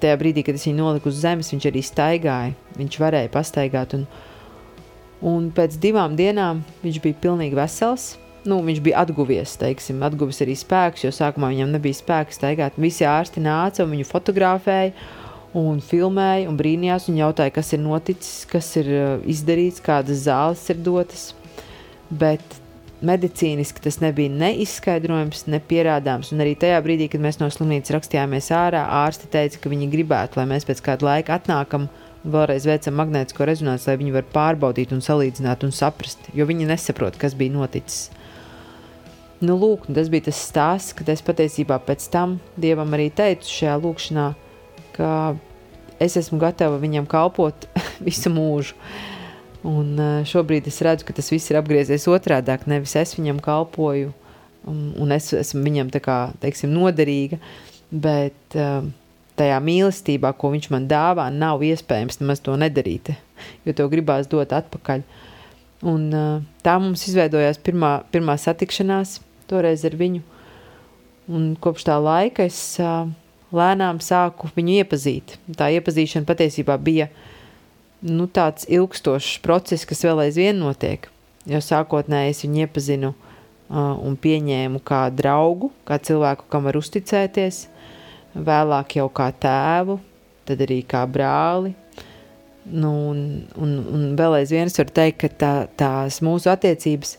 Tajā 0.00 0.14
brīdī, 0.22 0.46
kad 0.46 0.56
es 0.56 0.64
viņu 0.70 0.78
noliku 0.78 1.10
uz 1.10 1.18
zemes, 1.20 1.50
viņš 1.52 1.68
arī 1.68 1.82
staigāja. 1.84 2.54
Viņš 2.78 3.02
varēja 3.02 3.34
pastaigāt. 3.34 3.98
Un, 3.98 4.06
un 5.34 5.50
pēc 5.54 5.76
divām 5.82 6.14
dienām 6.16 6.62
viņš 6.86 7.02
bija 7.04 7.20
pilnīgi 7.26 7.58
vesels 7.58 8.12
nu, 8.48 8.58
viņš 8.66 8.80
bija 8.84 9.02
atguvies, 9.04 9.56
teiksim, 9.60 10.02
atguvis 10.06 10.42
arī 10.44 10.56
spēkus, 10.58 11.06
jo 11.06 11.12
sākumā 11.14 11.52
viņam 11.52 11.74
nebija 11.76 11.98
spēks 11.98 12.40
staigāt. 12.40 12.78
Visi 12.80 13.06
ārsti 13.08 13.42
nāca 13.44 13.84
un 13.84 13.92
viņu 13.94 14.08
fotografēja 14.08 14.94
un 15.58 15.82
filmēja 15.84 16.48
un 16.48 16.56
brīnījās 16.58 17.10
un 17.12 17.20
jautāja, 17.20 17.52
kas 17.54 17.74
ir 17.76 17.82
noticis, 17.84 18.46
kas 18.50 18.70
ir 18.80 18.90
uh, 18.90 19.12
izdarīts, 19.28 19.84
kādas 19.84 20.24
zāles 20.26 20.64
ir 20.72 20.80
dotas. 20.82 21.30
Bet 22.08 22.42
medicīniski 23.02 23.82
tas 23.82 23.98
nebija 24.02 24.30
neizskaidrojams, 24.32 25.44
nepierādāms. 25.50 26.32
Un 26.34 26.44
arī 26.44 26.54
tajā 26.58 26.78
brīdī, 26.84 27.08
kad 27.12 27.22
mēs 27.24 27.40
no 27.42 27.50
slimnīcas 27.52 27.94
rakstījāmies 27.96 28.50
ārā, 28.54 28.84
ārsti 29.02 29.30
teica, 29.32 29.60
ka 29.62 29.72
viņi 29.72 29.90
gribētu, 29.92 30.40
lai 30.40 30.48
mēs 30.54 30.66
pēc 30.68 30.82
kāda 30.86 31.08
laika 31.10 31.38
atnākam 31.40 31.88
vēlreiz 32.22 32.66
veicam 32.68 32.94
magnētisko 33.00 33.46
rezonanci, 33.48 33.88
lai 33.90 33.98
viņi 33.98 34.14
varētu 34.14 34.34
pārbaudīt 34.34 34.94
un 34.94 35.02
salīdzināt 35.02 35.66
un 35.66 35.74
saprast, 35.74 36.30
jo 36.36 36.46
viņi 36.46 36.70
nesaprot, 36.70 37.18
kas 37.18 37.34
bija 37.38 37.56
noticis. 37.56 38.12
Nu, 39.42 39.56
lūk, 39.58 39.88
tas 39.90 40.06
bija 40.06 40.28
tas 40.28 40.38
stāsts, 40.38 40.92
kad 40.94 41.08
es 41.10 41.22
patiesībā 41.26 41.80
pēc 41.82 42.04
tam 42.12 42.36
Dievam 42.62 42.92
arī 42.94 43.08
teicu 43.10 43.48
šajā 43.50 43.72
lūkšanā, 43.82 44.26
ka 44.94 45.08
es 46.02 46.14
esmu 46.20 46.38
gatava 46.38 46.76
viņam 46.78 47.08
kalpot 47.10 47.66
visu 48.06 48.30
mūžu. 48.30 48.76
Un 49.66 49.98
šobrīd 50.26 50.68
es 50.70 50.78
redzu, 50.86 51.06
ka 51.08 51.14
tas 51.16 51.30
viss 51.30 51.50
ir 51.50 51.58
apgriezies 51.58 52.06
otrādi. 52.10 52.54
Nevis 52.70 52.94
es 52.98 53.16
viņam 53.18 53.40
kalpoju, 53.42 54.12
un, 54.70 54.78
un 55.02 55.14
es 55.14 55.32
esmu 55.34 55.64
viņam 55.66 55.90
kā, 56.02 56.20
teiksim, 56.42 56.70
noderīga, 56.74 57.40
bet 57.90 58.56
tajā 59.38 59.58
mīlestībā, 59.66 60.34
ko 60.38 60.52
viņš 60.54 60.70
man 60.70 60.86
dāvā, 60.90 61.26
nav 61.34 61.66
iespējams 61.66 62.22
nemaz 62.22 62.44
to 62.46 62.54
nedarīt, 62.62 63.10
jo 63.66 63.74
to 63.74 63.90
gribās 63.90 64.30
dot 64.30 64.54
atpakaļ. 64.54 65.02
Un 65.90 66.08
tā 66.62 66.78
mums 66.78 67.08
izveidojās 67.10 67.58
pirmā, 67.58 67.96
pirmā 68.14 68.38
satikšanās– 68.38 69.18
toreiz 69.50 69.84
ar 69.88 69.96
viņu. 69.98 70.22
Un 71.32 71.52
kopš 71.62 71.86
tā 71.86 71.96
laika 72.02 72.46
es 72.48 72.58
uh, 72.82 73.06
lēnām 73.54 74.00
sāku 74.02 74.50
viņu 74.56 74.78
iepazīt. 74.82 75.36
Tā 75.58 75.70
iepazīšana 75.76 76.28
patiesībā 76.28 76.76
bija 76.82 77.08
nu, 78.02 78.26
tāds 78.26 78.66
ilgstošs 78.68 79.38
process, 79.44 79.86
kas 79.88 80.02
vēl 80.06 80.24
aizvien 80.26 80.58
notiek. 80.58 81.06
Jo 81.48 81.60
sākotnēji 81.62 82.34
es 82.34 82.42
viņu 82.44 82.64
iepazinu 82.64 83.12
uh, 83.12 83.94
un 84.02 84.16
pieņēmu 84.18 84.82
kā 84.86 85.04
draugu, 85.14 85.72
kā 85.88 85.98
cilvēku, 86.02 86.48
kam 86.50 86.66
var 86.68 86.78
uzticēties, 86.80 87.66
vēlāk 88.34 88.98
jau 88.98 89.08
kā 89.12 89.30
tēvu, 89.42 90.00
tad 90.48 90.64
arī 90.66 90.82
kā 90.88 91.04
brāli. 91.06 91.74
Nu, 92.62 92.92
un, 93.10 93.22
un, 93.58 93.78
un 93.90 94.02
vēl 94.18 94.38
aizvien 94.38 94.70
es 94.70 94.78
varu 94.78 94.94
teikt, 94.94 95.18
ka 95.24 95.30
tā, 95.38 95.54
tās 95.78 96.20
mūsu 96.22 96.50
attiecības 96.52 97.16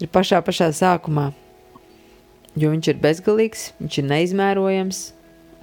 ir 0.00 0.08
pašā, 0.12 0.40
pašā 0.44 0.70
sākumā 0.72 1.30
jo 2.56 2.72
viņš 2.72 2.90
ir 2.92 3.00
bezgalīgs, 3.02 3.68
viņš 3.80 4.00
ir 4.00 4.08
neizmērojams, 4.10 5.00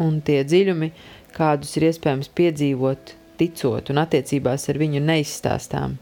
un 0.03 0.19
tie 0.25 0.41
dziļumi, 0.45 0.91
kādus 1.33 1.75
ir 1.77 1.87
iespējams 1.89 2.31
piedzīvot, 2.37 3.13
ticot 3.39 3.89
un 3.89 4.01
attiecībās 4.03 4.67
ar 4.69 4.79
viņu 4.81 5.01
neizstāstām. 5.03 5.97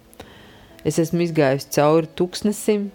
Es 0.88 0.98
esmu 1.00 1.24
izgājusi 1.26 1.70
cauri 1.78 2.10
tuksnesim, 2.18 2.90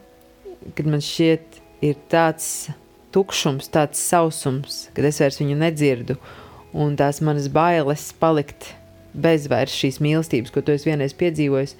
kad 0.76 0.88
man 0.90 1.04
šķiet 1.04 1.60
ir 1.86 2.00
tāds 2.12 2.68
tukšums, 3.14 3.70
tāds 3.72 4.02
sausums, 4.02 4.86
kad 4.96 5.06
es 5.08 5.20
vairs 5.22 5.38
viņu 5.40 5.56
nedzirdu, 5.60 6.18
un 6.76 6.98
tās 6.98 7.22
manas 7.24 7.46
bailes 7.52 8.10
palikt 8.20 8.74
bez 9.16 9.46
vairs 9.48 9.72
šīs 9.72 10.02
mīlestības, 10.04 10.52
ko 10.52 10.60
tu 10.60 10.74
esi 10.74 10.90
vienreiz 10.90 11.14
piedzīvojis, 11.16 11.76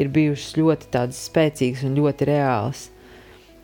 ir 0.00 0.12
bijušas 0.14 0.56
ļoti 0.56 1.04
spēcīgas 1.18 1.84
un 1.84 1.98
ļoti 1.98 2.30
reālas 2.30 2.86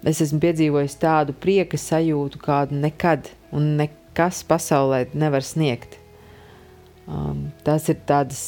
es 0.07 0.23
esmu 0.23 0.41
piedzīvojis 0.45 0.97
tādu 1.03 1.35
prieka 1.35 1.79
sajūtu, 1.81 2.41
kādu 2.43 2.79
nekad 2.79 3.31
un 3.55 3.75
nekas 3.81 4.43
pasaulē 4.47 5.07
nevar 5.19 5.45
sniegt. 5.45 5.99
Um, 7.07 7.51
tās 7.67 7.89
ir 7.91 8.01
tādas 8.07 8.45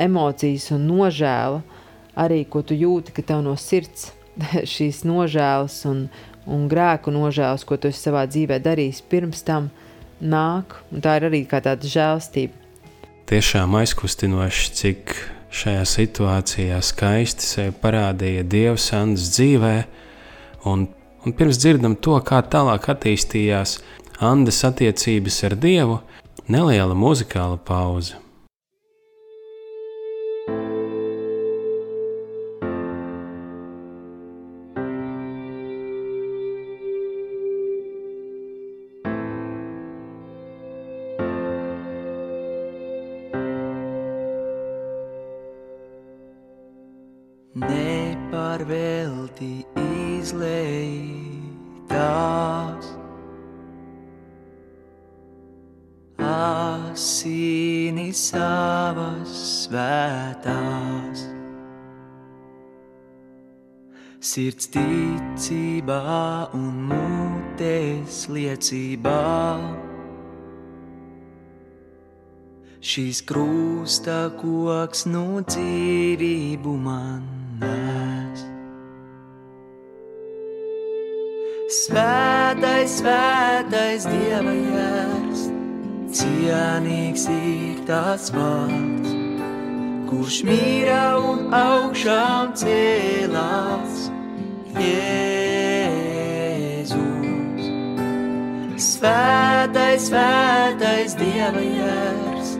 emocijas 0.00 0.70
un 0.76 0.86
nožēla, 0.88 1.62
arī 2.18 2.42
ko 2.48 2.62
tu 2.64 2.76
jūti, 2.76 3.12
ka 3.16 3.24
tev 3.32 3.42
no 3.44 3.56
sirds 3.60 4.10
šīs 4.74 5.02
nožēlas 5.08 5.82
un, 5.88 6.06
un 6.46 6.68
grēku 6.70 7.12
nožēlas, 7.14 7.66
ko 7.68 7.80
tu 7.80 7.92
savā 7.92 8.26
dzīvē 8.28 8.60
darījis, 8.64 9.02
pirms 9.10 9.44
tam 9.46 9.70
nāk, 10.20 10.78
tā 11.04 11.18
ir 11.18 11.28
arī 11.30 11.44
kā 11.48 11.60
tāda 11.64 11.88
žēlstība. 11.88 12.66
Tiešām 13.28 13.74
aizkustinoši, 13.76 14.70
cik 14.72 15.12
šajā 15.52 15.84
situācijā 15.88 16.78
skaisti 16.84 17.44
sevi 17.44 17.74
parādīja 17.82 18.44
Dievs 18.48 18.88
Andas 18.96 19.28
dzīvēm 19.36 20.07
Un, 20.64 20.88
un 21.24 21.34
pirms 21.38 21.60
dzirdam 21.62 21.94
to, 22.02 22.18
kā 22.26 22.42
tālāk 22.42 22.90
attīstījās 22.94 23.78
Andas 24.18 24.64
attiecības 24.66 25.42
ar 25.46 25.54
Dievu, 25.62 26.00
neliela 26.50 26.96
muzikāla 26.98 27.60
pauze. 27.68 28.18
Sirds 64.28 64.68
ticībā 64.74 65.98
un 66.54 66.74
mutes 66.90 68.20
liecībā. 68.34 69.22
Šīs 72.88 73.22
krusta 73.26 74.18
koks 74.38 75.06
no 75.10 75.42
dzīvību 75.48 76.76
man 76.84 77.26
Svētais, 81.68 82.88
svētais 82.96 84.06
Dieva 84.08 84.54
jērs, 84.56 85.42
cienīgs 86.16 87.26
ir 87.28 87.82
tas 87.84 88.30
vārds, 88.32 89.10
kurš 90.08 90.38
mīra 90.48 91.20
un 91.20 91.52
augšām 91.52 92.56
cēlās 92.56 94.08
Jēzus. 94.80 96.08
Svētais, 98.88 100.08
svētais 100.08 101.20
Dieva 101.20 101.60
jērs, 101.66 102.56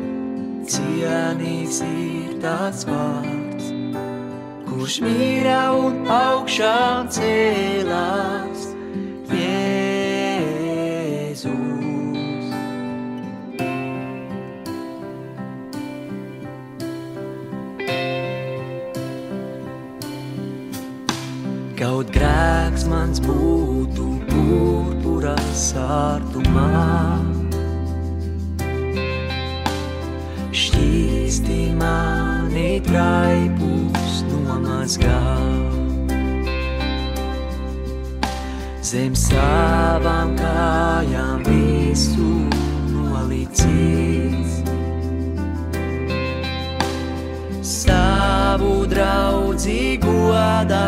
cienīgs 0.77 1.81
ir 1.88 2.37
tāds 2.45 2.85
vārds, 2.93 3.73
kurš 4.69 5.00
mīra 5.09 5.73
un 5.81 6.05
augšām 6.21 7.09
cēlās. 7.09 8.58
Mans 23.09 23.21
būtu 23.25 24.07
purpura 24.29 25.33
sārtumā, 25.57 26.65
šķīsti 30.53 31.61
mani 31.81 32.83
traipus 32.85 34.21
nomazgā. 34.29 35.23
zem 38.88 39.12
savām 39.12 40.31
kājām 40.37 41.43
visu 41.45 42.29
nolicīs. 42.93 44.62
Savu 47.61 48.87
draudzīgu 48.88 50.15
godā 50.29 50.87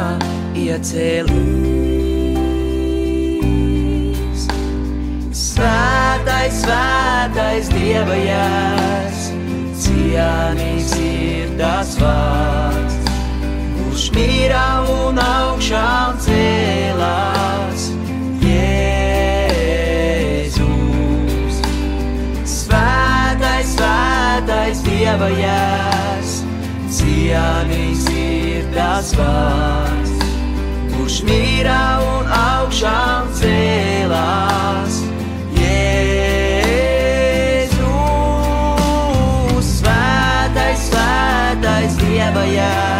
iecelīs. 0.56 2.09
Svētais, 5.50 6.60
svētais 6.62 7.66
Dieva 7.72 8.14
jēs, 8.14 9.34
cienīgs 9.82 10.92
ir 11.02 11.48
tas 11.58 11.96
vārds, 11.98 12.94
kurš 13.74 14.04
mīra 14.14 14.62
un 14.92 15.18
augšām 15.18 16.20
cēlās. 16.22 17.88
Jēzus, 18.46 19.66
svētais, 22.54 23.74
svētais 23.74 24.78
Dieva 24.86 25.30
jēs, 25.34 26.30
cienīgs 27.00 28.06
ir 28.14 28.70
tas 28.78 29.10
vārds, 29.18 30.14
kurš 30.94 31.16
mīra 31.26 31.82
un 32.06 32.24
augšām 32.38 33.26
cēlās. 33.34 33.39
Svētais 42.40 42.99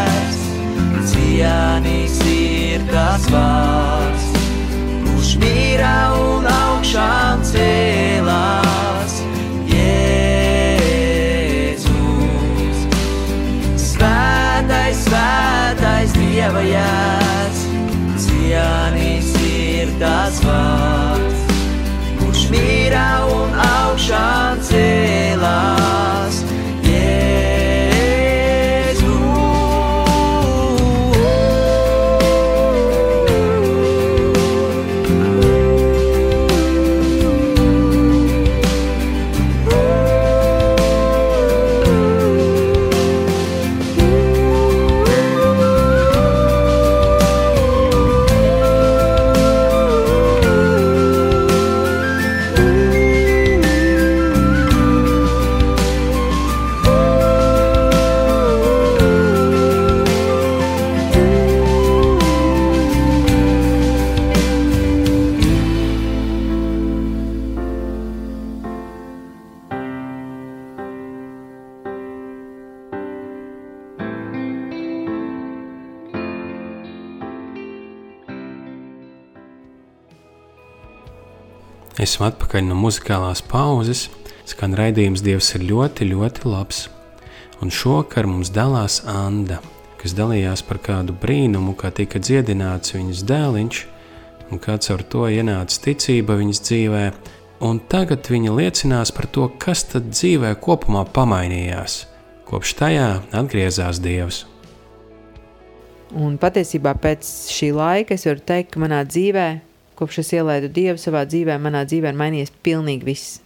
atpakaļ 82.61 82.69
no 82.69 82.77
muzikālās 82.77 83.41
pauzes. 83.43 84.11
Skan 84.45 84.75
raidījums 84.75 85.23
Dievs 85.23 85.55
ir 85.55 85.65
ļoti, 85.65 86.11
ļoti 86.13 86.45
labs. 86.45 86.89
Un 87.63 87.71
šokar 87.71 88.27
mums 88.27 88.51
dalās 88.51 89.03
Anna, 89.07 89.61
kas 90.01 90.13
dalījās 90.15 90.63
par 90.63 90.79
kādu 90.79 91.13
brīnumu, 91.13 91.75
kā 91.75 91.91
tika 91.91 92.19
dziedināts 92.19 92.95
viņas 92.95 93.25
dēliņš, 93.25 93.87
un 94.51 94.59
kā 94.59 94.77
caur 94.79 95.03
to 95.03 95.29
ienāca 95.29 95.81
ticība 95.85 96.37
viņas 96.37 96.61
dzīvē. 96.61 97.05
Un 97.61 97.81
tagad 97.89 98.29
viņa 98.29 98.53
liecinās 98.57 99.13
par 99.13 99.27
to, 99.29 99.49
kas 99.61 99.85
tad 99.85 100.11
dzīvē 100.11 100.55
kopumā 100.61 101.05
pamainījās. 101.13 102.07
Kopš 102.49 102.75
tajā 102.77 103.09
atgriezās 103.33 104.01
Dievs. 104.01 104.47
Un 106.17 106.37
patiesībā 106.41 106.97
pēc 106.99 107.29
šī 107.53 107.73
laika 107.77 108.17
es 108.17 108.27
varu 108.27 108.43
teikt, 108.43 108.73
ka 108.75 108.81
manā 108.83 109.05
dzīvē, 109.07 109.49
kopš 110.01 110.23
es 110.25 110.33
ielaidu 110.35 110.71
Dievu 110.73 110.99
savā 111.01 111.23
dzīvē, 111.29 111.59
manā 111.63 111.85
dzīvē 111.87 112.11
ir 112.11 112.19
mainījies 112.19 112.53
pilnīgi 112.65 113.07
viss. 113.07 113.39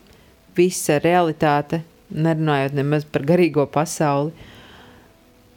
Visa 0.54 1.00
realitāte, 1.02 1.82
nerunājot 2.14 2.76
nemaz 2.78 3.06
par 3.10 3.26
garīgo 3.26 3.66
pasauli. 3.70 4.32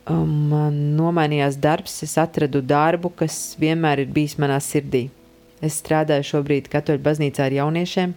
Um, 0.08 0.34
Man 0.48 0.76
nomainījās 0.98 1.58
darbs, 1.60 2.00
es 2.06 2.16
atradu 2.20 2.62
darbu, 2.64 3.12
kas 3.20 3.58
vienmēr 3.60 4.06
ir 4.06 4.12
bijis 4.16 4.38
manā 4.42 4.58
sirdī. 4.64 5.08
Es 5.64 5.80
strādāju 5.82 6.26
šobrīd 6.32 6.70
Katoļu 6.72 7.02
baznīcā 7.04 7.48
ar 7.48 7.56
jauniešiem, 7.58 8.14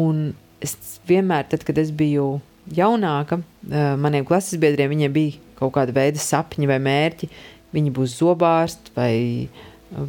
un 0.00 0.22
es 0.64 0.74
vienmēr, 1.08 1.46
tad, 1.52 1.62
kad 1.68 1.78
es 1.78 1.92
biju 1.94 2.38
jaunāka, 2.74 3.38
uh, 3.40 3.92
maniem 4.00 4.26
klases 4.28 4.58
biedriem 4.60 4.96
bija 5.12 5.38
kaut 5.58 5.74
kāda 5.76 5.94
veida 5.94 6.20
sapņi 6.22 6.68
vai 6.70 6.80
mērķi. 6.82 7.30
Viņi 7.74 7.92
būs 7.94 8.16
zobārsti 8.18 8.94
vai, 8.96 9.14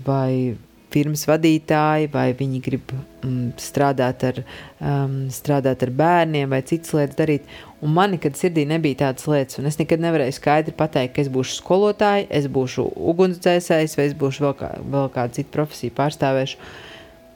vai 0.05 0.55
firmas 0.93 1.25
vadītāji, 1.29 2.09
vai 2.13 2.31
viņi 2.37 2.59
grib 2.65 2.91
mm, 2.95 3.53
strādāt, 3.61 4.25
ar, 4.29 4.41
um, 4.81 5.15
strādāt 5.33 5.85
ar 5.85 5.91
bērniem 6.01 6.49
vai 6.49 6.61
citas 6.65 6.93
lietas 6.97 7.17
darīt. 7.19 7.49
Un 7.85 7.93
man 7.95 8.15
nekad 8.15 8.37
sirdī 8.39 8.65
nebija 8.67 9.05
tādas 9.05 9.27
lietas, 9.29 9.59
un 9.61 9.69
es 9.69 9.79
nekad 9.79 10.01
nevarēju 10.03 10.35
skaidri 10.35 10.75
pateikt, 10.75 11.15
ka 11.15 11.23
es 11.23 11.31
būšu 11.31 11.59
skolotāja, 11.61 12.27
es 12.35 12.49
būšu 12.51 12.87
ugunsdzēsējs, 13.13 13.97
vai 13.99 14.07
es 14.09 14.15
būšu 14.19 14.47
vēl, 14.47 14.55
kā, 14.59 14.71
vēl 14.95 15.11
kādu 15.15 15.39
citu 15.39 15.53
profesiju 15.55 15.95
pārstāvēšu. 15.99 16.71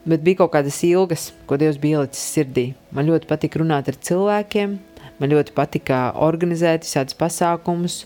Bet 0.09 0.23
bija 0.25 0.41
kaut 0.41 0.51
kādas 0.57 0.81
ilgas, 0.83 1.29
ko 1.47 1.55
Dievs 1.59 1.79
bija 1.79 2.01
ielicis 2.01 2.25
sirdī. 2.33 2.73
Man 2.91 3.07
ļoti 3.07 3.29
patika 3.29 3.61
runāt 3.61 3.87
ar 3.87 3.95
cilvēkiem, 3.95 4.73
man 5.21 5.31
ļoti 5.31 5.55
patika 5.55 6.09
organizēt 6.25 6.83
visādus 6.83 7.15
pasākumus, 7.15 8.01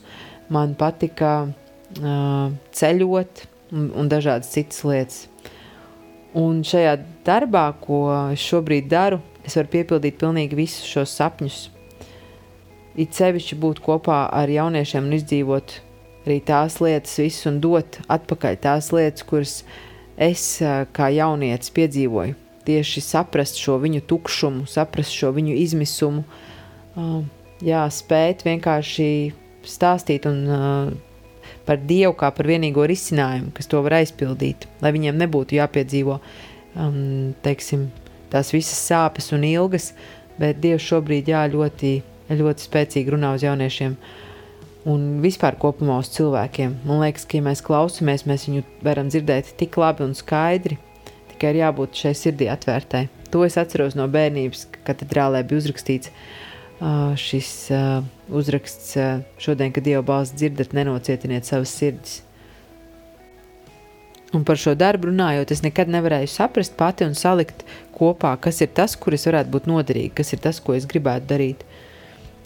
man 0.54 0.76
patika 0.78 1.32
uh, 1.48 2.52
ceļot 2.78 3.48
un, 3.72 3.90
un 3.98 4.12
dažādas 4.12 4.52
citas 4.54 4.84
lietas. 4.86 5.26
Un 6.38 6.62
šajā 6.68 6.94
darbā, 7.26 7.72
ko 7.82 8.04
es 8.34 8.44
šobrīd 8.46 8.88
daru, 8.92 9.18
es 9.48 9.56
varu 9.58 9.72
piepildīt 9.74 10.20
pilnīgi 10.22 10.58
visus 10.60 10.86
šos 10.86 11.16
sapņus. 11.18 11.58
It 12.98 13.18
sevišķi 13.18 13.58
būt 13.62 13.82
kopā 13.86 14.24
ar 14.34 14.50
jauniešiem 14.50 15.06
un 15.06 15.16
izdzīvot 15.18 15.78
arī 16.28 16.40
tās 16.46 16.80
lietas, 16.84 17.16
visas 17.22 17.48
un 17.50 17.62
dot 17.64 18.00
atpakaļ 18.12 18.58
tās 18.62 18.92
lietas, 18.94 19.26
kuras 19.26 19.56
es 20.18 20.44
kā 20.94 21.10
jaunietis 21.16 21.74
piedzīvoju. 21.74 22.36
Tieši 22.68 23.02
saprast 23.06 23.62
šo 23.62 23.78
viņu 23.80 24.02
tukšumu, 24.10 24.66
saprast 24.68 25.16
šo 25.16 25.32
viņu 25.38 25.54
izmisumu, 25.62 26.26
jā, 27.64 27.86
spēt 27.94 28.44
vienkārši 28.44 29.10
stāstīt 29.64 30.28
un 30.28 30.42
par 31.68 31.82
Dievu 31.84 32.16
kā 32.18 32.30
par 32.34 32.48
vienīgo 32.48 32.86
risinājumu, 32.88 33.52
kas 33.56 33.70
to 33.70 33.82
var 33.86 34.00
aizpildīt, 34.00 34.68
lai 34.84 34.94
viņiem 34.96 35.20
nebūtu 35.20 35.58
jāpiedzīvo 35.60 36.18
um, 36.20 37.34
teiksim, 37.44 37.90
tās 38.32 38.54
visas 38.56 38.80
sāpes 38.88 39.34
un 39.36 39.44
ilgas, 39.48 39.92
bet 40.40 40.62
Dievs 40.64 40.86
šobrīd 40.88 41.32
jā, 41.34 41.44
ļoti, 41.52 41.94
ļoti 42.32 42.68
spēcīgi 42.70 43.14
runā 43.16 43.34
uz 43.36 43.46
jauniešiem 43.46 43.98
un 44.88 45.06
vispār 45.20 45.58
kopumā 45.60 46.00
uz 46.00 46.10
cilvēkiem. 46.16 46.80
Man 46.88 47.04
liekas, 47.04 47.28
ka, 47.28 47.42
ja 47.42 47.48
mēs 47.50 47.64
klausamies, 47.66 48.24
mēs 48.30 48.48
viņu 48.48 48.64
varam 48.88 49.12
dzirdēt 49.12 49.52
tik 49.60 49.76
labi 49.82 50.06
un 50.08 50.16
skaidri, 50.16 50.80
tikai 51.34 51.52
ir 51.52 51.64
jābūt 51.66 52.04
šai 52.06 52.16
sirdī 52.16 52.48
atvērtai. 52.54 53.08
To 53.34 53.44
es 53.44 53.60
atceros 53.60 53.98
no 54.00 54.08
bērnības, 54.08 54.70
kad 54.72 54.94
katedrālē 54.94 55.44
bija 55.44 55.66
uzrakstīts, 55.66 56.14
Uh, 56.14 56.47
šis 57.18 57.52
uh, 57.74 58.06
uzraksts 58.30 58.94
uh, 59.02 59.24
šodien, 59.42 59.72
kad 59.74 59.84
Dieva 59.84 60.04
balss 60.06 60.36
dzirdat, 60.36 60.76
nenocietiniet 60.78 61.46
savas 61.46 61.74
sirdis. 61.74 62.22
Un 64.36 64.44
par 64.44 64.60
šo 64.60 64.74
darbu 64.76 65.08
runājot, 65.08 65.54
es 65.56 65.64
nekad 65.64 65.90
nevarēju 65.90 66.28
saprast 66.30 66.76
pati 66.78 67.06
un 67.08 67.16
salikt 67.16 67.64
kopā, 67.96 68.36
kas 68.44 68.60
ir 68.62 68.74
tas, 68.76 68.98
kur 69.00 69.16
es 69.16 69.24
varētu 69.26 69.54
būt 69.54 69.70
noderīgi, 69.72 70.12
kas 70.20 70.34
ir 70.36 70.42
tas, 70.44 70.60
ko 70.60 70.76
es 70.76 70.86
gribētu 70.90 71.30
darīt. 71.30 71.64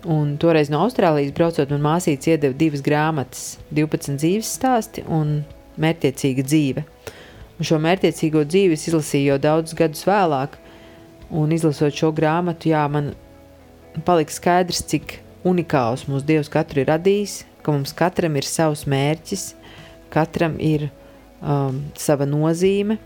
Un 0.06 0.36
toreiz 0.42 0.70
no 0.72 0.80
Austrālijas 0.86 1.34
braucot, 1.36 1.74
man 1.74 1.82
māsīca 1.84 2.36
iedeva 2.36 2.58
divas 2.58 2.86
grāmatas, 2.86 3.58
12 3.74 4.22
dzīves 4.22 4.54
stāsti 4.60 5.04
un 5.10 5.42
mērķiecīga 5.82 6.46
dzīve. 6.46 6.86
Un 7.58 7.68
šo 7.68 7.82
mērķiecīgo 7.82 8.46
dzīvi 8.46 8.78
es 8.78 8.88
izlasīju 8.90 9.34
jau 9.34 9.42
daudzus 9.42 9.78
gadus 9.78 10.06
vēlāk, 10.08 10.56
un 11.34 11.52
izlasot 11.54 11.98
šo 11.98 12.14
grāmatu, 12.14 12.72
jā, 12.72 12.86
man 12.94 13.12
palika 14.06 14.34
skaidrs, 14.34 14.84
cik 14.88 15.20
unikāls 15.48 16.06
mūsu 16.10 16.28
Dievs 16.28 16.52
katru 16.52 16.84
ir 16.84 16.90
radījis, 16.92 17.42
ka 17.66 17.74
mums 17.74 17.94
katram 17.98 18.38
ir 18.40 18.48
savs 18.48 18.86
mērķis, 18.90 19.52
katram 20.14 20.58
ir 20.62 20.90
um, 21.42 21.82
sava 22.00 22.28
nozīme, 22.30 22.98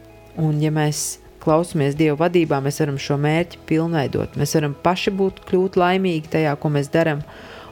un 0.42 0.60
ja 0.64 0.72
mēs 0.74 1.20
klausamies 1.46 1.98
Dieva 1.98 2.18
vadībā, 2.26 2.60
mēs 2.64 2.82
varam 2.82 2.98
šo 3.02 3.18
mērķi 3.22 3.62
pilnveidot. 3.70 4.38
Mēs 4.40 4.56
varam 4.58 4.74
paši 4.86 5.14
būt 5.16 5.44
kļūt 5.50 5.78
laimīgi 5.80 6.32
tajā, 6.38 6.56
ko 6.60 6.72
mēs 6.74 6.90
darām, 6.94 7.22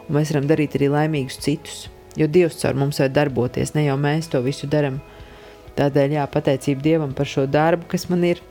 un 0.06 0.20
mēs 0.20 0.34
varam 0.34 0.48
darīt 0.50 0.78
arī 0.78 0.92
laimīgus 0.94 1.42
citus. 1.42 1.88
Jo 2.20 2.28
Dievs 2.30 2.60
caur 2.62 2.78
mums 2.78 3.02
var 3.02 3.10
darboties, 3.10 3.74
ne 3.74 3.88
jau 3.88 3.98
mēs 3.98 4.30
to 4.30 4.42
visu 4.46 4.70
darām. 4.70 5.02
Tādēļ 5.74 6.20
jā, 6.20 6.26
pateicība 6.30 6.86
Dievam 6.86 7.16
par 7.18 7.30
šo 7.30 7.48
darbu, 7.50 7.88
kas 7.90 8.06
man 8.12 8.26
ir. 8.28 8.42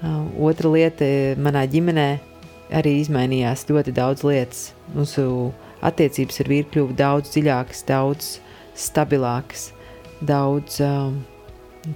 Uh, 0.00 0.22
otra 0.48 0.70
lieta 0.72 1.04
manā 1.36 1.66
ģimenē 1.68 2.06
arī 2.74 2.96
izmainījās 3.00 3.66
ļoti 3.70 3.94
daudz 3.96 4.24
lietas. 4.26 4.62
Mūsu 4.94 5.26
attiecības 5.86 6.40
ar 6.42 6.50
vīru 6.52 6.70
kļuva 6.74 6.96
daudz 6.98 7.34
dziļākas, 7.34 7.84
daudz 7.88 8.30
stabilākas, 8.78 9.70
daudz 10.20 10.80
um, 10.84 11.20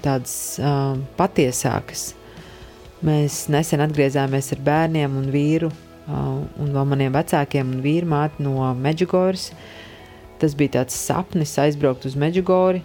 tādas 0.04 0.36
um, 0.58 1.04
patiesākas. 1.18 2.12
Mēs 3.04 3.44
nesen 3.52 3.84
atgriezāmies 3.84 4.52
ar 4.54 4.62
bērniem 4.64 5.18
un 5.20 5.28
vīru 5.32 5.72
un 6.08 6.72
vēl 6.72 6.88
maniem 6.88 7.14
vecākiem 7.14 7.76
un 7.76 7.84
vīru 7.84 8.08
māti 8.08 8.44
no 8.44 8.72
Meģigoras. 8.76 9.50
Tas 10.40 10.56
bija 10.58 10.80
tāds 10.80 10.96
sapnis 10.98 11.54
aizbraukt 11.60 12.04
uz 12.08 12.16
Meģigori, 12.20 12.82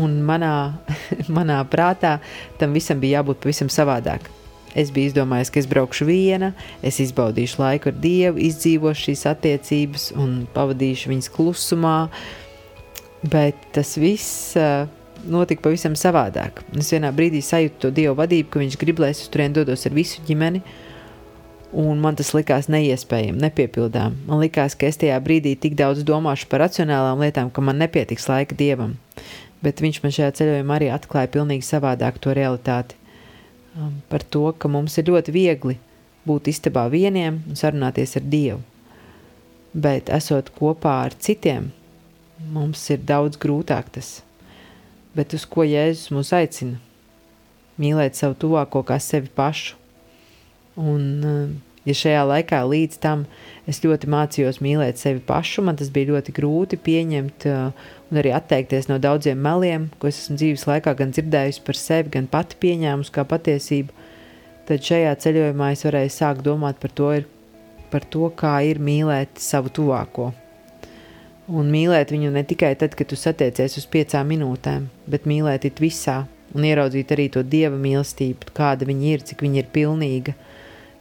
un 0.00 0.16
manā, 0.24 0.54
manā 1.36 1.60
prātā 1.70 2.18
tam 2.60 2.76
visam 2.76 3.02
bija 3.02 3.20
jābūt 3.20 3.42
pavisam 3.44 3.72
savādāk. 3.72 4.30
Es 4.74 4.90
biju 4.94 5.12
izdomājis, 5.12 5.52
ka 5.54 5.60
es 5.62 5.68
braukšu 5.70 6.08
viena, 6.08 6.50
es 6.82 6.98
izbaudīšu 7.04 7.60
laiku 7.62 7.92
ar 7.92 7.98
Dievu, 8.02 8.42
izdzīvošu 8.42 9.08
šīs 9.08 9.24
attiecības 9.30 10.08
un 10.18 10.44
pavadīšu 10.54 11.12
viņas 11.12 11.30
klusumā, 11.34 11.98
bet 13.30 13.60
tas 13.76 13.94
viss 14.00 14.56
notika 15.30 15.62
pavisam 15.68 15.94
savādāk. 15.98 16.62
Es 16.78 16.90
vienā 16.92 17.12
brīdī 17.14 17.42
sajūtu 17.44 17.80
to 17.84 17.92
Dieva 17.94 18.16
vadību, 18.24 18.50
ka 18.50 18.62
viņš 18.62 18.78
grib, 18.80 19.00
lai 19.02 19.12
es 19.14 19.22
uz 19.24 19.30
turieni 19.32 19.56
dodos 19.56 19.86
ar 19.86 19.94
visu 19.96 20.24
ģimeni, 20.26 20.62
un 21.74 22.02
man 22.02 22.18
tas 22.18 22.32
likās 22.36 22.68
neiespējami, 22.70 23.40
nepiepildām. 23.46 24.18
Man 24.28 24.42
likās, 24.42 24.76
ka 24.78 24.90
es 24.90 25.00
tajā 25.00 25.16
brīdī 25.24 25.54
tik 25.60 25.78
daudz 25.78 26.04
domāšu 26.06 26.50
par 26.50 26.64
racionālām 26.66 27.22
lietām, 27.24 27.50
ka 27.50 27.64
man 27.64 27.80
nepietiks 27.82 28.28
laika 28.30 28.58
Dievam. 28.58 28.98
Bet 29.64 29.80
viņš 29.82 30.02
man 30.04 30.14
šajā 30.14 30.34
ceļojumā 30.40 30.78
arī 30.78 30.90
atklāja 30.92 31.32
pilnīgi 31.34 31.66
savādāk 31.66 32.20
to 32.22 32.34
realitāti. 32.36 32.98
Um, 33.74 34.02
par 34.08 34.22
to, 34.22 34.52
ka 34.58 34.70
mums 34.70 34.98
ir 34.98 35.08
ļoti 35.10 35.34
viegli 35.34 35.78
būt 36.28 36.52
istabā 36.52 36.86
vieniem 36.92 37.40
un 37.48 37.58
sarunāties 37.58 38.14
ar 38.20 38.28
Dievu. 38.30 38.60
Bet 39.74 40.12
esot 40.14 40.52
kopā 40.54 41.00
ar 41.08 41.16
citiem, 41.18 41.72
mums 42.54 42.84
ir 42.94 43.02
daudz 43.02 43.40
grūtāk 43.42 43.90
tas 43.96 44.20
bet 45.14 45.34
uz 45.34 45.46
ko 45.48 45.64
Jēzus 45.66 46.10
mūs 46.14 46.32
aicina? 46.36 46.80
Mīlēt 47.80 48.18
savu 48.18 48.36
tuvāko 48.38 48.84
kā 48.86 48.98
sevi 49.02 49.30
pašu. 49.34 49.78
Un, 50.78 51.02
eh, 51.22 51.54
ja 51.86 51.94
šajā 51.94 52.22
laikā 52.30 52.60
līdz 52.66 52.98
tam 53.02 53.26
es 53.70 53.80
ļoti 53.80 54.10
mācījos 54.10 54.60
mīlēt 54.62 54.98
sevi 54.98 55.20
pašu, 55.20 55.62
man 55.62 55.76
tas 55.76 55.90
bija 55.90 56.12
ļoti 56.14 56.34
grūti 56.34 56.78
pieņemt 56.78 57.46
eh, 57.46 57.70
un 58.14 58.20
arī 58.22 58.30
atteikties 58.30 58.86
no 58.86 59.00
daudziem 59.02 59.40
meliem, 59.42 59.88
ko 59.98 60.06
es 60.06 60.20
esmu 60.22 60.38
dzīves 60.38 60.68
laikā 60.70 60.94
gan 61.00 61.10
dzirdējusi 61.10 61.62
par 61.66 61.78
sevi, 61.78 62.12
gan 62.14 62.28
pati 62.30 62.58
pieņēmusi 62.62 63.10
kā 63.14 63.24
patiesību, 63.26 63.90
tad 64.68 64.84
šajā 64.86 65.16
ceļojumā 65.24 65.72
es 65.74 65.82
varēju 65.88 66.12
sākt 66.14 66.44
domāt 66.46 66.78
par 66.78 66.94
to, 66.94 67.10
ir, 67.18 67.26
par 67.90 68.06
to 68.06 68.30
kā 68.38 68.60
ir 68.68 68.78
mīlēt 68.78 69.42
savu 69.42 69.72
tuvāko. 69.74 70.30
Un 71.50 71.74
mīlēt 71.74 72.14
viņu 72.14 72.30
ne 72.32 72.44
tikai 72.46 72.70
tad, 72.78 72.94
kad 72.96 73.10
tu 73.10 73.18
satiecies 73.18 73.74
uz 73.82 73.88
piecām 73.90 74.30
minūtēm, 74.30 74.86
bet 75.10 75.26
mīlēt 75.28 75.66
it 75.68 75.82
visā 75.82 76.22
un 76.54 76.64
ieraudzīt 76.64 77.10
arī 77.12 77.26
to 77.34 77.42
dieva 77.42 77.74
mīlestību, 77.76 78.54
kāda 78.54 78.86
viņa 78.88 79.10
ir, 79.10 79.26
cik 79.26 79.42
viņa 79.42 79.60
ir 79.60 79.74
pilnīga, 79.74 80.36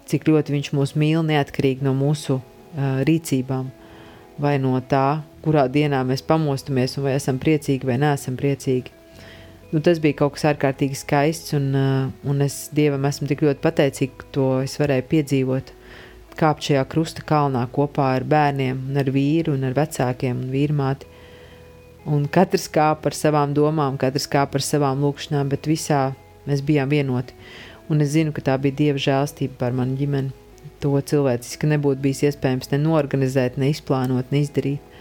cik 0.10 0.26
ļoti 0.28 0.58
viņš 0.58 0.74
mūs 0.74 0.98
mīl 0.98 1.22
neatkarīgi 1.30 1.86
no 1.86 1.94
mūsu 1.96 2.40
uh, 2.42 3.06
rīcībām, 3.06 3.70
vai 4.42 4.58
no 4.62 4.74
tā, 4.90 5.22
kurā 5.44 5.68
dienā 5.72 6.02
mēs 6.08 6.24
pamostamies, 6.26 6.98
un 6.98 7.08
vai 7.08 7.16
esam 7.20 7.40
priecīgi 7.42 7.88
vai 7.88 8.00
neesam 8.02 8.38
priecīgi. 8.40 8.94
Nu, 9.74 9.82
tas 9.82 9.98
bija 10.02 10.20
kaut 10.20 10.36
kas 10.36 10.46
ārkārtīgi 10.52 10.98
skaists, 11.00 11.56
un, 11.58 11.72
uh, 11.74 12.30
un 12.30 12.46
es 12.46 12.68
Dievam 12.78 13.08
esmu 13.10 13.28
tik 13.30 13.42
ļoti 13.46 13.64
pateicīga, 13.64 14.20
ka 14.20 14.28
to 14.36 14.50
es 14.66 14.78
varēju 14.78 15.08
piedzīvot 15.10 15.74
kāpt 16.38 16.68
šajā 16.68 16.84
krusta 16.90 17.24
kalnā 17.26 17.64
kopā 17.74 18.12
ar 18.18 18.26
bērniem, 18.30 18.84
ar 18.98 19.10
vīru 19.14 19.56
un 19.58 19.66
ar 19.68 19.76
vecākiem 19.78 20.46
un 20.46 20.54
vīrmāti. 20.54 21.10
Un 22.10 22.28
katrs 22.28 22.68
kāpa 22.74 23.10
ar 23.10 23.18
savām 23.18 23.54
domām, 23.56 23.98
katrs 23.98 24.28
kāpa 24.30 24.60
ar 24.60 24.66
savām 24.66 25.02
lūkšanām, 25.06 25.50
bet 25.54 25.70
visā 25.72 26.10
mēs 26.50 26.62
bijām 26.66 26.92
vienoti. 26.92 27.38
Un 27.90 28.04
es 28.04 28.14
zinu, 28.16 28.34
ka 28.36 28.44
tā 28.44 28.58
bija 28.62 28.80
Dieva 28.80 29.02
žēlstība 29.02 29.60
par 29.60 29.76
manu 29.78 29.98
ģimeni. 30.00 30.43
To 30.84 30.98
cilvēciski 31.00 31.70
nebūtu 31.72 32.04
bijis 32.04 32.26
iespējams 32.30 32.74
ne 32.74 32.82
norganizēt, 32.84 33.56
ne 33.62 33.70
izplānot, 33.72 34.32
ne 34.34 34.42
izdarīt. 34.44 34.94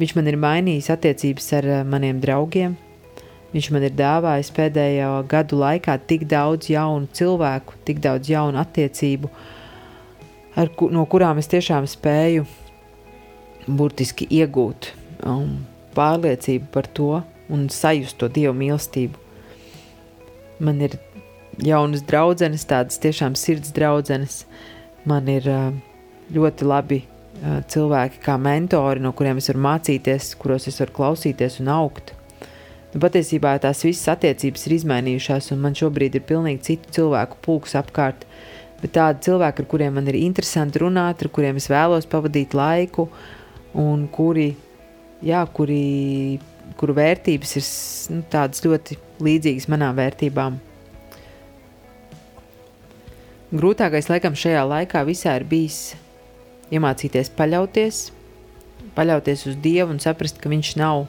Viņš 0.00 0.14
man 0.16 0.26
ir 0.26 0.38
mainījis 0.42 0.90
attiecības 0.90 1.52
ar 1.60 1.68
eh, 1.70 1.82
maniem 1.86 2.18
draugiem. 2.22 2.74
Viņš 3.54 3.68
man 3.70 3.84
ir 3.86 3.94
dāvājis 3.94 4.50
pēdējo 4.56 5.10
gadu 5.30 5.60
laikā 5.60 5.94
tik 6.10 6.24
daudz 6.26 6.72
jaunu 6.72 7.06
cilvēku, 7.14 7.76
tik 7.86 8.00
daudz 8.02 8.32
jaunu 8.32 8.58
attiecību, 8.58 9.30
ar, 10.58 10.72
no 10.90 11.04
kurām 11.06 11.38
es 11.38 11.50
tiešām 11.52 11.86
spēju 11.86 12.48
burtiski 13.68 14.26
iegūt 14.40 14.90
um, 15.22 15.60
pārliecību 15.94 16.66
par 16.74 16.90
to 16.98 17.22
un 17.54 17.68
sajust 17.70 18.18
to 18.18 18.26
dievu 18.26 18.56
mīlestību. 18.58 19.22
Man 20.66 20.82
ir 20.82 20.98
jaunas 21.62 22.02
draudzenes, 22.08 22.66
tādas 22.68 23.00
tiešām 23.02 23.36
sirds 23.38 23.72
draudzenes. 23.76 24.42
Man 25.08 25.28
ir 25.28 25.46
uh, 25.50 25.70
ļoti 26.34 26.66
labi 26.66 27.00
uh, 27.04 27.60
cilvēki 27.70 28.22
kā 28.24 28.36
mentori, 28.40 29.02
no 29.04 29.12
kuriem 29.16 29.40
es 29.42 29.50
varu 29.52 29.64
mācīties, 29.66 30.34
kuros 30.40 30.68
es 30.70 30.80
varu 30.80 30.96
klausīties 30.98 31.60
un 31.62 31.70
augt. 31.74 32.14
Nu, 32.94 33.00
patiesībā 33.02 33.56
tās 33.62 33.82
visas 33.82 34.12
attiecības 34.12 34.68
ir 34.68 34.76
izmainījušās, 34.76 35.50
un 35.54 35.62
man 35.64 35.74
šobrīd 35.74 36.14
ir 36.14 36.26
pilnīgi 36.28 36.62
citu 36.68 36.92
cilvēku 37.00 37.40
pulks 37.42 37.74
apkārt, 37.78 38.22
bet 38.82 38.94
tādi 38.94 39.26
cilvēki, 39.26 39.64
ar 39.64 39.70
kuriem 39.70 39.96
man 39.98 40.10
ir 40.12 40.20
interesanti 40.20 40.78
runāt, 40.82 41.24
ar 41.24 41.32
kuriem 41.34 41.58
es 41.58 41.66
vēlos 41.72 42.06
pavadīt 42.10 42.54
laiku, 42.54 43.08
un 43.82 44.06
kuri, 44.14 44.52
jā, 45.26 45.42
kuri, 45.56 45.80
kuru 46.78 46.94
vērtības 47.00 47.56
ir 47.58 47.66
nu, 48.14 48.22
tādas 48.30 48.62
ļoti 48.62 49.00
līdzīgas 49.26 49.66
manām 49.74 49.98
vērtībām. 49.98 50.60
Grūtākais 53.54 54.10
laikam 54.10 54.34
šajā 54.38 54.64
laikā 54.66 55.04
visā 55.06 55.36
ir 55.38 55.46
bijis 55.46 55.94
iemācīties 56.74 57.30
paļauties, 57.38 58.00
paļauties 58.96 59.46
uz 59.50 59.60
Dievu 59.62 59.94
un 59.94 60.02
saprast, 60.02 60.40
ka 60.42 60.50
Viņš 60.50 60.74
nav 60.80 61.06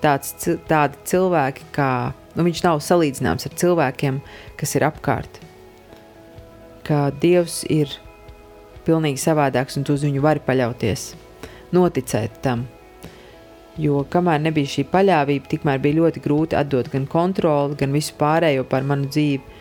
tāds, 0.00 0.32
tādi 0.70 1.04
cilvēki, 1.12 1.68
kā 1.76 1.92
nu, 2.34 2.48
Viņš 2.48 2.64
nav 2.64 2.80
salīdzināms 2.84 3.50
ar 3.50 3.56
cilvēkiem, 3.60 4.24
kas 4.56 4.76
ir 4.78 4.88
apkārt 4.88 5.42
ka 6.90 7.08
Dievs 7.22 7.62
ir 7.70 7.92
pilnīgi 8.86 9.20
savādāks 9.22 9.78
un 9.78 9.86
tu 9.86 9.94
uz 9.94 10.02
viņu 10.02 10.22
vari 10.24 10.42
paļauties, 10.42 11.12
noticēt 11.76 12.40
tam. 12.42 12.64
Jo 13.80 14.02
kamēr 14.10 14.40
nebija 14.42 14.72
šī 14.72 14.84
paļāvība, 14.90 15.48
tikmēr 15.52 15.78
bija 15.84 16.00
ļoti 16.00 16.22
grūti 16.24 16.58
atdot 16.58 16.90
gan 16.92 17.06
kontroli, 17.08 17.78
gan 17.78 17.94
visu 17.94 18.16
pārējo 18.18 18.66
par 18.68 18.82
manu 18.88 19.06
dzīvi. 19.06 19.59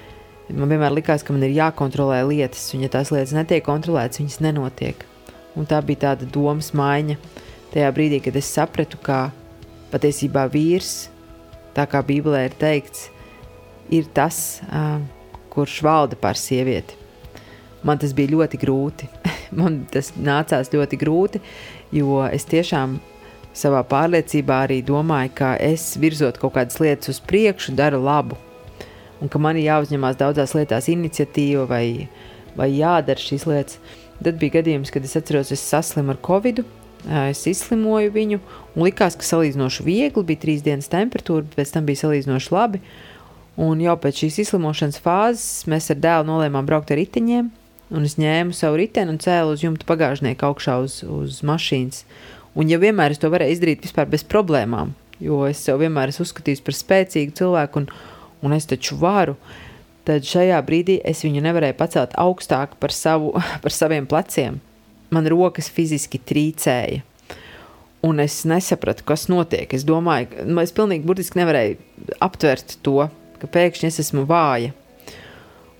Man 0.50 0.72
vienmēr 0.72 0.96
likās, 0.96 1.24
ka 1.26 1.36
man 1.36 1.46
ir 1.46 1.54
jākontrolē 1.54 2.24
lietas, 2.26 2.64
un 2.74 2.86
ja 2.86 2.90
tās 2.92 3.12
lietas 3.14 3.36
netiek 3.38 3.64
kontrolētas, 3.66 4.22
viņas 4.22 4.40
nenotiek. 4.48 5.06
Un 5.60 5.68
tā 5.70 5.82
bija 5.86 6.08
tāda 6.10 6.30
domas 6.30 6.72
maiņa 6.78 7.20
tajā 7.74 7.90
brīdī, 7.94 8.22
kad 8.26 8.38
es 8.40 8.50
sapratu, 8.50 8.98
ka 9.06 9.28
patiesībā 9.94 10.48
vīrs, 10.50 11.10
tā 11.78 11.86
kā 11.90 12.02
Bībelē 12.06 12.48
ir 12.48 12.58
teikts, 12.58 13.10
ir 13.94 14.10
tas, 14.14 14.60
kurš 15.54 15.82
valda 15.86 16.18
pār 16.18 16.38
sievieti 16.38 17.00
man 17.84 18.00
tas 18.00 18.14
bija 18.16 18.34
ļoti 18.36 18.60
grūti. 18.62 19.10
man 19.60 19.84
tas 19.92 20.14
nācās 20.18 20.72
ļoti 20.74 21.00
grūti, 21.00 21.42
jo 21.96 22.22
es 22.28 22.48
tiešām 22.50 23.00
savā 23.56 23.82
pārliecībā 23.90 24.64
arī 24.68 24.82
domāju, 24.86 25.34
ka 25.42 25.56
es 25.62 25.92
virzot 26.00 26.38
kaut 26.42 26.56
kādas 26.58 26.80
lietas 26.84 27.16
uz 27.16 27.24
priekšu, 27.24 27.76
daru 27.78 28.02
labu. 28.04 28.38
Un 29.20 29.32
ka 29.32 29.42
man 29.42 29.60
ir 29.60 29.68
jāuzņemās 29.68 30.20
daudzās 30.20 30.56
lietās 30.56 30.88
iniciatīva 30.92 31.66
vai, 31.70 31.86
vai 32.56 32.70
jādara 32.72 33.20
šīs 33.20 33.46
lietas. 33.50 33.80
Tad 34.20 34.40
bija 34.40 34.60
gadījums, 34.60 34.92
kad 34.92 35.06
es 35.08 35.16
atceros, 35.16 35.52
es 35.56 35.64
saslimu 35.64 36.16
ar 36.16 36.22
covid. 36.26 36.64
Es 37.30 37.46
izslimoju 37.48 38.12
viņu, 38.12 38.42
un 38.76 38.84
likās, 38.84 39.16
ka 39.16 39.24
salīdzinoši 39.24 39.86
viegli 39.86 40.26
bija 40.28 40.42
trīs 40.42 40.66
dienas 40.66 40.92
temperatūra, 40.92 41.46
bet 41.48 41.62
pēc 41.62 41.72
tam 41.76 41.88
bija 41.88 42.02
salīdzinoši 42.02 42.52
labi. 42.52 42.82
Un 43.60 43.80
jau 43.84 43.96
pēc 44.00 44.24
šīs 44.24 44.42
izslimošanas 44.44 45.00
fāzes 45.04 45.64
mēs 45.72 45.88
ar 45.92 46.00
dēlu 46.04 46.28
nolēmām 46.28 46.68
braukt 46.68 46.92
ar 46.92 47.00
riteņiem. 47.00 47.48
Un 47.90 48.06
es 48.06 48.20
ņēmu 48.22 48.54
savu 48.54 48.78
riteni 48.80 49.16
un 49.16 49.22
cēlu 49.24 49.56
uz 49.56 49.64
jumta 49.64 49.88
pagāžnieku 49.90 50.46
augšā 50.46 50.76
uz, 50.84 51.00
uz 51.04 51.40
mašīnas. 51.48 52.04
Un, 52.54 52.70
ja 52.70 52.78
vienmēr 52.82 53.16
es 53.16 53.22
to 53.22 53.32
varēju 53.32 53.56
izdarīt 53.56 53.86
vispār 53.88 54.10
bez 54.12 54.24
problēmām, 54.28 54.94
jo 55.24 55.42
es 55.48 55.62
sev 55.66 55.80
vienmēr 55.82 56.12
esmu 56.12 56.28
uzskatījis 56.28 56.64
par 56.66 56.78
spēcīgu 56.78 57.36
cilvēku, 57.40 57.84
un, 57.84 57.90
un 58.46 58.56
es 58.56 58.68
taču 58.70 58.98
varu, 59.00 59.36
tad 60.08 60.26
šajā 60.26 60.60
brīdī 60.66 61.00
es 61.06 61.24
viņu 61.26 61.44
nevarēju 61.46 61.78
pacelt 61.80 62.16
augstāk 62.20 62.78
par, 62.82 62.96
savu, 62.96 63.34
par 63.64 63.76
saviem 63.76 64.08
pleciem. 64.10 64.60
Man 65.14 65.28
rokas 65.30 65.72
fiziski 65.74 66.22
trīcēja. 66.22 67.04
Un 68.06 68.22
es 68.24 68.46
nesapratu, 68.48 69.04
kas 69.04 69.26
notiek. 69.28 69.74
Es 69.76 69.84
domāju, 69.84 70.46
nu, 70.48 70.62
es 70.64 70.72
pilnīgi 70.72 71.04
burtiski 71.04 71.42
nevarēju 71.42 72.14
aptvert 72.24 72.78
to, 72.86 73.10
ka 73.42 73.50
pēkšņi 73.52 73.90
es 73.90 74.00
esmu 74.06 74.24
vāja. 74.30 74.72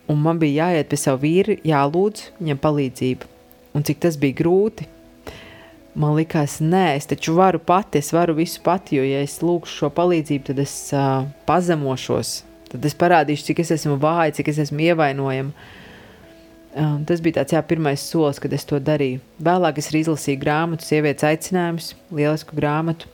Un 0.10 0.20
man 0.26 0.40
bija 0.42 0.66
jāiet 0.66 0.90
pie 0.90 0.98
sava 1.00 1.22
vīra, 1.22 1.56
jālūdz 1.64 2.26
viņam 2.42 2.60
palīdzību. 2.60 3.30
Un 3.78 3.86
cik 3.86 4.02
tas 4.04 4.18
bija 4.20 4.40
grūti, 4.42 4.88
man 6.00 6.16
likās, 6.18 6.58
nē, 6.64 6.98
es 6.98 7.08
taču 7.10 7.36
varu 7.38 7.62
pati, 7.62 8.02
es 8.02 8.12
varu 8.16 8.36
visu 8.40 8.64
pati, 8.66 8.98
jo, 8.98 9.06
ja 9.06 9.22
es 9.24 9.38
lūgšu 9.46 9.84
šo 9.84 9.90
palīdzību, 9.94 10.46
tad 10.50 10.62
es 10.64 10.74
uh, 10.96 11.28
pazemošos, 11.48 12.40
tad 12.72 12.86
es 12.86 12.98
parādīšu, 12.98 13.50
cik 13.50 13.62
es 13.64 13.74
esmu 13.80 13.98
vāja, 14.02 14.34
cik 14.40 14.52
es 14.54 14.64
esmu 14.66 14.90
ievainojama. 14.90 15.70
Um, 16.70 17.00
tas 17.10 17.22
bija 17.26 17.40
tāds 17.40 17.56
jā, 17.56 17.62
pirmais 17.66 18.02
solis, 18.06 18.38
kad 18.42 18.54
es 18.54 18.68
to 18.70 18.78
darīju. 18.78 19.24
Vēlāk 19.42 19.80
es 19.82 19.90
izlasīju 19.90 20.42
grāmatu, 20.44 20.86
sievietes 20.86 21.26
aicinājums, 21.26 21.96
lielisku 22.14 22.58
grāmatu. 22.58 23.10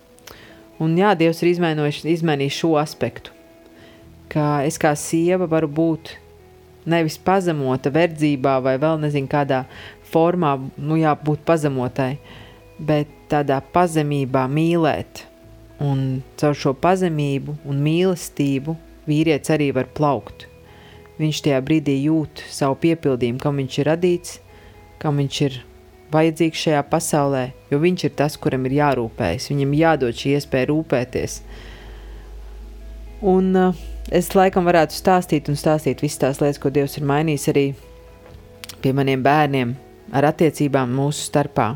Un 0.84 0.98
jā, 1.00 1.14
Dievs 1.16 1.40
ir 1.40 1.54
izmainījis 1.54 2.58
šo 2.60 2.74
aspektu, 2.82 3.32
ka 4.28 4.66
es 4.68 4.76
kā 4.82 4.92
sieva 5.00 5.48
varu 5.48 5.70
būt 5.72 6.18
nevis 6.86 7.16
pazemota 7.18 7.90
verdzībā 7.96 8.58
vai 8.64 8.76
vēl 8.82 9.00
nezinu 9.06 9.32
kādā 9.32 9.64
formā, 10.12 10.58
nu 10.76 11.00
jā, 11.00 11.16
būt 11.16 11.46
pazemotai, 11.48 12.18
bet 12.76 13.12
tādā 13.32 13.62
pazemībā 13.74 14.46
mīlēt. 14.52 15.24
Un 15.84 16.22
caur 16.40 16.56
šo 16.56 16.76
pazemību 16.80 17.58
un 17.68 17.80
mīlestību 17.84 18.76
vīrietis 19.08 19.54
arī 19.56 19.72
var 19.76 19.90
plaukt. 19.98 20.48
Viņš 21.20 21.46
tajā 21.46 21.62
brīdī 21.64 21.96
jūt 22.04 22.44
savu 22.52 22.76
piepildījumu, 22.82 23.40
kam 23.40 23.62
viņš 23.62 23.80
ir 23.80 23.90
radīts, 23.92 24.40
kam 25.00 25.22
viņš 25.22 25.40
ir 25.46 25.62
vajadzīgs 26.12 26.66
šajā 26.66 26.82
pasaulē, 26.90 27.46
jo 27.72 27.80
viņš 27.82 28.06
ir 28.08 28.14
tas, 28.20 28.36
kuram 28.42 28.68
ir 28.68 28.78
jārūpējas, 28.80 29.50
viņam 29.52 29.78
jādod 29.80 30.20
šī 30.20 30.36
iespēja 30.36 30.70
rūpēties. 30.72 31.40
Un 33.26 33.56
uh, 33.58 33.80
es 34.12 34.30
laikam 34.36 34.68
varētu 34.68 34.96
stāstīt 34.96 35.50
un 35.50 35.58
stāstīt 35.60 36.04
visas 36.04 36.22
tās 36.22 36.44
lietas, 36.44 36.60
ko 36.62 36.70
Dievs 36.74 37.00
ir 37.00 37.08
mainījis 37.10 37.50
arī 37.54 37.66
pie 38.84 38.94
maniem 38.94 39.24
bērniem, 39.26 39.74
ar 40.14 40.30
attiecībām 40.30 40.92
mūsu 41.00 41.26
starpā. 41.32 41.72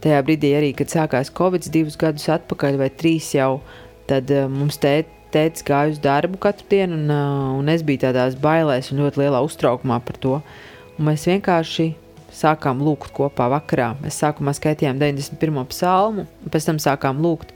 Tajā 0.00 0.22
brīdī 0.24 0.54
arī, 0.56 0.72
kad 0.74 0.90
sākās 0.90 1.30
Covid 1.36 1.68
divus 1.72 1.98
gadus 2.00 2.30
atpakaļ 2.32 2.80
vai 2.80 2.88
trīs 2.90 3.34
jau, 3.36 3.60
tad 4.10 4.32
uh, 4.34 4.48
mums 4.50 4.80
tēt, 4.80 5.12
tētis 5.34 5.64
gāja 5.66 5.94
uz 5.94 6.00
darbu 6.02 6.40
katru 6.42 6.66
dienu, 6.70 6.98
un, 6.98 7.10
uh, 7.14 7.56
un 7.58 7.72
es 7.72 7.84
biju 7.86 8.04
tādās 8.06 8.36
bailēs 8.40 8.92
un 8.92 9.02
ļoti 9.04 9.24
lielā 9.24 9.40
uztraukumā 9.46 10.00
par 10.06 10.20
to. 10.22 10.38
Un 10.98 11.08
mēs 11.08 11.26
vienkārši 11.30 11.92
sākām 12.34 12.82
lūgt 12.84 13.12
kopā 13.16 13.48
vakarā. 13.52 13.94
Mēs 14.02 14.20
sākumā 14.22 14.54
skaitījām 14.56 15.00
91. 15.00 15.64
psalmu, 15.72 16.26
un 16.26 16.52
pēc 16.52 16.68
tam 16.70 16.80
sākām 16.82 17.20
lūgt. 17.24 17.54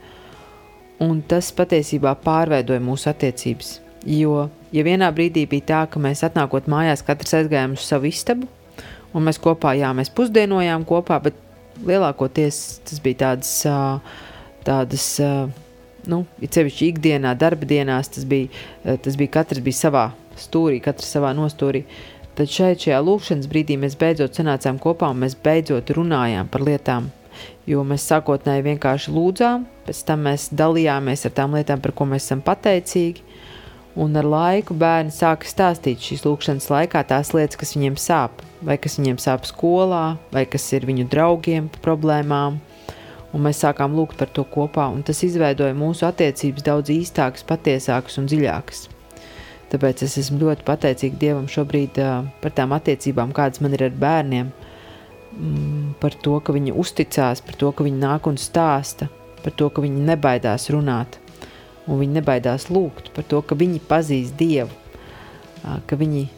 Un 1.02 1.20
tas 1.26 1.50
patiesībā 1.54 2.14
pārveidoja 2.24 2.82
mūsu 2.82 3.10
attiecības. 3.10 3.78
Jo, 4.06 4.48
ja 4.74 4.84
vienā 4.84 5.08
brīdī 5.14 5.46
bija 5.50 5.68
tā, 5.70 5.80
ka 5.90 6.02
mēs 6.02 6.22
atnākot 6.26 6.68
mājās, 6.70 7.02
katrs 7.06 7.38
aizgājām 7.40 7.74
uz 7.78 7.86
savu 7.88 8.10
istabu, 8.10 8.48
un 9.14 9.24
mēs 9.24 9.40
kopā, 9.42 9.72
jā, 9.78 9.90
mēs 9.96 10.12
pusdienojām 10.14 10.84
kopā, 10.88 11.20
bet 11.24 11.38
lielākoties 11.88 12.60
tas 12.86 13.00
bija 13.02 13.20
tādas, 13.24 13.54
tādas 14.66 15.08
nu, 16.10 16.24
it 16.44 16.56
sevišķi 16.56 16.90
ikdienā, 16.92 17.34
darba 17.38 17.68
dienās, 17.68 18.10
tas 18.14 18.26
bija, 18.28 18.50
tas 18.84 19.18
bija 19.20 19.32
katrs 19.38 19.62
bija 19.64 19.80
savā 19.80 20.04
stūrī, 20.40 20.80
katrs 20.84 21.12
savā 21.16 21.32
nostūrī. 21.36 21.84
Tad 22.34 22.50
šeit, 22.50 22.82
šajā 22.82 22.98
lūkšanas 23.06 23.46
brīdī, 23.50 23.76
mēs 23.78 23.94
beidzot 23.98 24.34
sanācām 24.34 24.80
kopā 24.82 25.12
un 25.12 25.20
mēs 25.22 25.36
beidzot 25.38 25.92
runājām 25.94 26.48
par 26.50 26.64
lietām. 26.66 27.12
Jo 27.66 27.84
mēs 27.86 28.06
sākotnēji 28.10 28.64
vienkārši 28.66 29.12
lūdzām, 29.14 29.68
pēc 29.86 30.00
tam 30.08 30.26
mēs 30.26 30.48
dalījāmies 30.54 31.24
ar 31.28 31.34
tām 31.34 31.54
lietām, 31.54 31.82
par 31.82 31.94
ko 31.94 32.06
mēs 32.10 32.26
esam 32.26 32.42
pateicīgi. 32.44 33.22
Un 33.94 34.18
ar 34.18 34.26
laiku 34.26 34.74
bērni 34.74 35.14
sāka 35.14 35.46
stāstīt 35.46 36.02
šīs 36.02 36.24
lūkšanas 36.26 36.66
laikā 36.72 37.04
tās 37.06 37.30
lietas, 37.36 37.58
kas 37.60 37.76
viņiem 37.76 37.98
sāp, 38.02 38.42
vai 38.66 38.74
kas 38.82 38.98
viņiem 38.98 39.20
sāp 39.22 39.46
skolā, 39.46 40.16
vai 40.34 40.42
kas 40.50 40.66
ir 40.74 40.86
viņu 40.90 41.06
draugiem 41.12 41.70
problēmām. 41.84 42.58
Un 43.34 43.42
mēs 43.42 43.64
sākām 43.64 43.96
lūgt 43.98 44.18
par 44.20 44.30
to 44.30 44.44
kopā, 44.46 44.86
un 44.94 45.02
tas 45.06 45.24
izveidoja 45.26 45.74
mūsu 45.74 46.06
attiecības 46.06 46.66
daudz 46.66 46.92
īstākas, 46.94 47.46
patiesākas 47.48 48.20
un 48.20 48.28
dziļākas. 48.30 48.84
Tāpēc 49.72 50.04
es 50.06 50.14
esmu 50.20 50.38
ļoti 50.44 50.62
pateicīga 50.68 51.18
Dievam 51.18 51.48
šobrīd 51.50 51.98
par 52.42 52.54
tām 52.54 52.76
attiecībām, 52.76 53.32
kādas 53.34 53.58
man 53.64 53.74
ir 53.74 53.88
ar 53.88 53.96
bērniem, 54.04 54.52
mm, 55.34 55.96
par 56.02 56.14
to, 56.22 56.36
ka 56.38 56.54
viņi 56.54 56.76
uzticās, 56.78 57.42
par 57.42 57.58
to, 57.58 57.72
ka 57.74 57.86
viņi 57.86 57.98
nāk 58.04 58.28
un 58.30 58.38
stāsta, 58.38 59.10
par 59.42 59.56
to, 59.58 59.68
ka 59.74 59.82
viņi 59.82 60.06
nebaidās 60.12 60.68
runāt, 60.70 61.18
un 61.88 61.98
viņi 62.00 62.20
nebaidās 62.20 62.68
lūgt, 62.70 63.10
par 63.16 63.26
to, 63.26 63.42
ka 63.42 63.58
viņi 63.58 63.82
pazīst 63.88 64.38
Dievu, 64.38 64.70
ka 65.88 65.98
viņi 65.98 66.28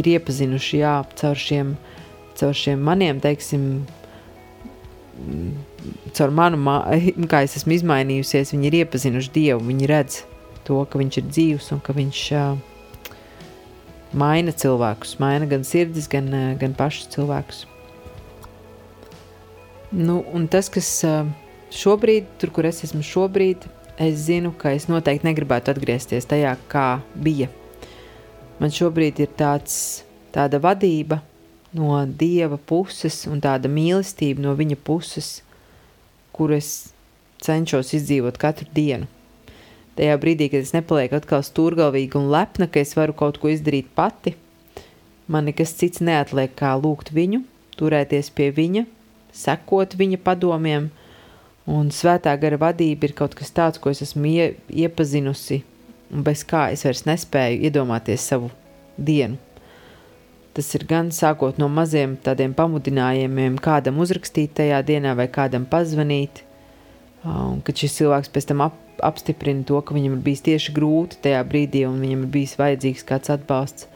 ir 0.00 0.08
iepazinuši 0.16 0.82
jā, 0.82 0.96
caur, 1.20 1.38
šiem, 1.38 1.74
caur 2.38 2.56
šiem 2.56 2.82
maniem, 2.82 3.20
teiksim, 3.22 3.84
caur 6.16 6.32
manu, 6.34 6.58
kā 7.28 7.42
es 7.44 7.56
esmu 7.60 7.76
izmainījusies, 7.76 8.52
viņi 8.54 8.68
ir 8.68 8.78
iepazinuši 8.82 9.32
Dievu, 9.34 9.64
viņi 9.68 9.88
redz 9.90 10.22
to, 10.66 10.78
ka 10.88 11.00
viņš 11.00 11.18
ir 11.20 11.28
dzīvs 11.28 11.72
un 11.74 11.82
ka 11.84 11.94
viņš 11.96 12.22
uh, 12.38 13.16
maina 14.16 14.54
cilvēkus, 14.54 15.18
maina 15.22 15.48
gan 15.50 15.66
sirdis, 15.68 16.08
gan, 16.10 16.30
uh, 16.32 16.48
gan 16.60 16.76
pašus 16.78 17.10
cilvēkus. 17.14 17.64
Nu, 19.92 20.22
un 20.32 20.46
tas, 20.48 20.70
kas 20.72 20.88
uh, 21.08 21.26
šobrīd, 21.74 22.30
tur, 22.40 22.54
kur 22.54 22.68
es 22.68 22.80
esmu 22.86 23.02
šobrīd, 23.04 23.66
es 24.00 24.24
zinu, 24.28 24.54
ka 24.56 24.72
es 24.76 24.88
noteikti 24.88 25.28
negribētu 25.28 25.74
atgriezties 25.74 26.28
tajā, 26.30 26.54
kā 26.72 27.02
bija. 27.12 27.50
Man 28.62 28.72
šobrīd 28.72 29.20
ir 29.20 29.34
tāds, 29.36 29.74
tāda 30.32 30.60
vadība 30.62 31.20
no 31.76 32.02
Dieva 32.06 32.58
puses 32.58 33.24
un 33.30 33.40
tāda 33.44 33.70
mīlestība 33.72 34.44
no 34.44 34.54
Viņa 34.58 34.76
puses, 34.84 35.40
kur 36.32 36.52
es 36.52 36.92
cenšos 37.42 37.94
izdzīvot 37.96 38.38
katru 38.40 38.68
dienu 38.74 39.08
tajā 39.96 40.16
brīdī, 40.20 40.48
kad 40.52 40.64
es 40.64 40.72
nepalieku 40.74 41.18
atkal 41.18 41.44
stūrgalvīga 41.44 42.18
un 42.20 42.30
lepna, 42.32 42.68
ka 42.68 42.80
es 42.82 42.94
varu 42.96 43.14
kaut 43.16 43.38
ko 43.42 43.52
izdarīt 43.52 43.90
pati, 43.96 44.34
man 45.28 45.48
nekas 45.48 45.74
cits 45.78 46.02
neatliek 46.04 46.54
kā 46.58 46.72
lūgt 46.80 47.12
viņu, 47.14 47.42
turēties 47.78 48.32
pie 48.36 48.50
viņa, 48.56 48.86
sekot 49.36 49.96
viņa 49.98 50.20
padomiem, 50.24 50.90
un 51.68 51.92
svētā 51.94 52.34
gara 52.40 52.58
vadība 52.60 53.08
ir 53.08 53.16
kaut 53.16 53.36
kas 53.38 53.52
tāds, 53.54 53.80
ko 53.80 53.92
es 53.92 54.02
esmu 54.04 54.28
ie, 54.32 54.48
iepazinusi, 54.84 55.62
un 56.12 56.24
bez 56.26 56.44
kā 56.48 56.70
es 56.74 56.84
vairs 56.86 57.06
nespēju 57.08 57.62
iedomāties 57.68 58.28
savu 58.32 58.50
dienu. 58.96 59.40
Tas 60.52 60.68
ir 60.76 60.84
gan 60.84 61.08
sākot 61.14 61.56
no 61.60 61.68
maziem 61.72 62.18
tādiem 62.20 62.52
pamudinājumiem, 62.56 63.56
kādam 63.64 64.02
uzrakstīt 64.04 64.52
tajā 64.58 64.82
dienā 64.84 65.14
vai 65.16 65.24
kādam 65.32 65.64
pazvanīt, 65.68 66.42
un 67.24 67.62
kad 67.64 67.80
šis 67.80 67.96
cilvēks 68.00 68.32
pēc 68.34 68.50
tam 68.50 68.66
ap, 68.66 68.76
apstiprina 69.00 69.64
to, 69.64 69.80
ka 69.80 69.96
viņam 69.96 70.18
ir 70.18 70.26
bijis 70.26 70.44
tieši 70.48 70.74
grūti 70.76 71.22
tajā 71.24 71.40
brīdī 71.48 71.86
un 71.88 71.96
viņam 72.04 72.26
ir 72.26 72.32
bijis 72.36 72.58
vajadzīgs 72.60 73.06
kāds 73.08 73.32
atbalsts. 73.32 73.88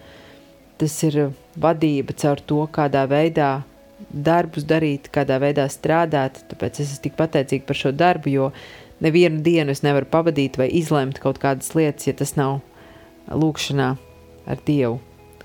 Tas 0.80 0.96
ir 1.08 1.18
vadība 1.60 2.16
caur 2.16 2.40
to, 2.40 2.62
kādā 2.72 3.04
veidā 3.08 3.50
darbus 4.10 4.64
darīt, 4.68 5.10
kādā 5.12 5.38
veidā 5.40 5.68
strādāt. 5.72 6.42
Tāpēc 6.50 6.80
es 6.80 6.94
esmu 6.94 7.04
tik 7.06 7.16
pateicīga 7.20 7.68
par 7.68 7.80
šo 7.80 7.92
darbu, 7.96 8.32
jo 8.32 8.48
nevienu 9.04 9.42
dienu 9.44 9.76
es 9.76 9.84
nevaru 9.84 10.08
pavadīt 10.08 10.56
vai 10.60 10.68
izlemt 10.72 11.20
kaut 11.20 11.40
kādas 11.42 11.72
lietas, 11.76 12.08
ja 12.08 12.16
tas 12.16 12.36
nav 12.36 12.60
lūkšanā 13.28 13.92
ar 14.46 14.66
Dievu. 14.66 15.00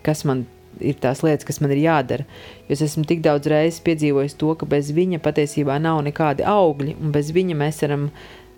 Kas 0.05 0.25
man 0.27 0.45
ir 0.79 0.99
tās 1.01 1.23
lietas, 1.25 1.45
kas 1.47 1.59
man 1.63 1.73
ir 1.75 1.83
jādara. 1.83 2.25
Jo 2.67 2.75
es 2.77 2.83
esmu 2.85 3.03
tik 3.09 3.23
daudz 3.25 3.49
reizes 3.51 3.81
piedzīvojis 3.85 4.37
to, 4.39 4.53
ka 4.57 4.67
bez 4.69 4.91
viņa 4.95 5.21
patiesībā 5.23 5.79
nav 5.81 6.01
nekādi 6.05 6.45
augļi, 6.47 6.95
un 7.01 7.11
bez 7.15 7.33
viņa 7.35 7.57
mēs 7.59 7.81
varam 7.85 8.09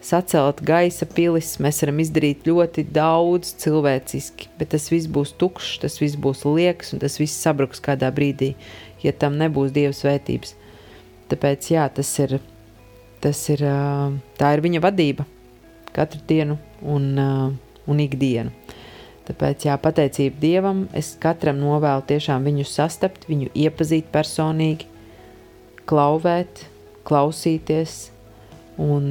sacelt 0.03 0.59
gaisa 0.67 1.07
pilis, 1.07 1.55
mēs 1.63 1.79
varam 1.83 2.01
izdarīt 2.03 2.47
ļoti 2.47 2.85
daudz 2.93 3.53
cilvēciski, 3.63 4.49
bet 4.59 4.73
tas 4.75 4.89
viss 4.91 5.07
būs 5.07 5.31
tukšs, 5.39 5.77
tas 5.85 5.95
viss 6.01 6.19
būs 6.19 6.43
liekas 6.47 6.91
un 6.93 7.03
tas 7.03 7.15
viss 7.21 7.39
sabruks 7.45 7.81
kādā 7.83 8.11
brīdī, 8.13 8.53
ja 9.03 9.15
tam 9.15 9.39
nebūs 9.39 9.71
Dieva 9.75 9.95
svētības. 9.95 10.57
Tāpēc 11.31 11.71
jā, 11.71 11.87
tas 11.95 12.09
ir, 12.19 12.37
tas 13.23 13.39
ir, 13.53 13.63
tā 14.37 14.51
ir 14.53 14.63
viņa 14.65 14.83
vadība 14.83 15.25
katru 15.93 16.19
dienu 16.27 16.57
un, 16.81 17.13
un 17.87 17.99
ikdienu. 18.03 18.51
Tāpēc, 19.23 19.67
jā, 19.69 19.77
pateicība 19.79 20.41
Dievam, 20.41 20.83
es 20.91 21.13
katram 21.21 21.61
novēlu 21.61 22.03
tiešām 22.09 22.43
viņu 22.43 22.65
sastapt, 22.67 23.29
viņu 23.29 23.53
iepazīt 23.55 24.09
personīgi, 24.11 24.89
klauvēt, 25.87 26.65
klausīties 27.07 27.95
un 28.83 29.05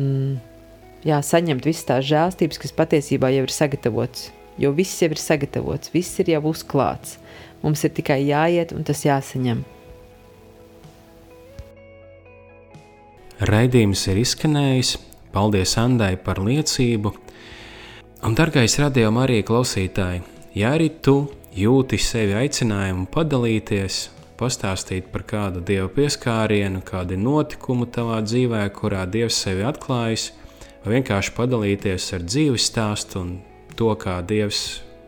jā, 1.07 1.17
saņemt 1.25 1.65
visas 1.65 1.89
tās 1.89 2.07
žēlstības, 2.11 2.61
kas 2.61 2.77
patiesībā 2.77 3.33
jau 3.33 3.47
ir 3.47 3.55
sagatavots. 3.55 4.31
Jo 4.61 4.75
viss 4.77 5.01
jau 5.01 5.09
ir 5.15 5.21
sagatavots, 5.21 5.93
viss 5.95 6.21
ir 6.21 6.35
jau 6.35 6.43
uzklāts. 6.53 7.17
Mums 7.63 7.85
ir 7.87 7.95
tikai 7.97 8.21
jāiet 8.27 8.75
un 8.77 8.85
tas 8.85 9.01
jāsaņem. 9.07 9.63
Raidījums 13.49 14.05
ir 14.13 14.21
izskanējis. 14.23 14.97
Paldies 15.33 15.73
Andai 15.81 16.13
par 16.21 16.37
liecību. 16.45 17.15
Un, 18.23 18.37
darbais 18.39 18.77
radījuma 18.79 19.25
arī 19.25 19.41
klausītāji, 19.43 20.21
ja 20.55 20.69
arī 20.77 20.93
tu 21.03 21.25
jūti 21.59 21.99
sevi 21.99 22.37
aicinājumu 22.39 23.09
padalīties, 23.11 23.97
pastāstīt 24.39 25.09
par 25.11 25.25
kādu 25.27 25.59
dievu 25.67 25.89
pieskārienu, 25.97 26.85
kādu 26.87 27.17
notikumu 27.19 27.89
tavā 27.91 28.21
dzīvē, 28.23 28.61
kurā 28.77 29.09
dievs 29.11 29.41
sevi 29.43 29.67
atklājis, 29.67 30.29
vai 30.85 31.01
vienkārši 31.01 31.35
padalīties 31.35 32.07
ar 32.15 32.23
dzīves 32.29 32.69
stāstu 32.71 33.19
un 33.25 33.33
to, 33.75 33.91
kā 33.99 34.21
dievs 34.23 34.61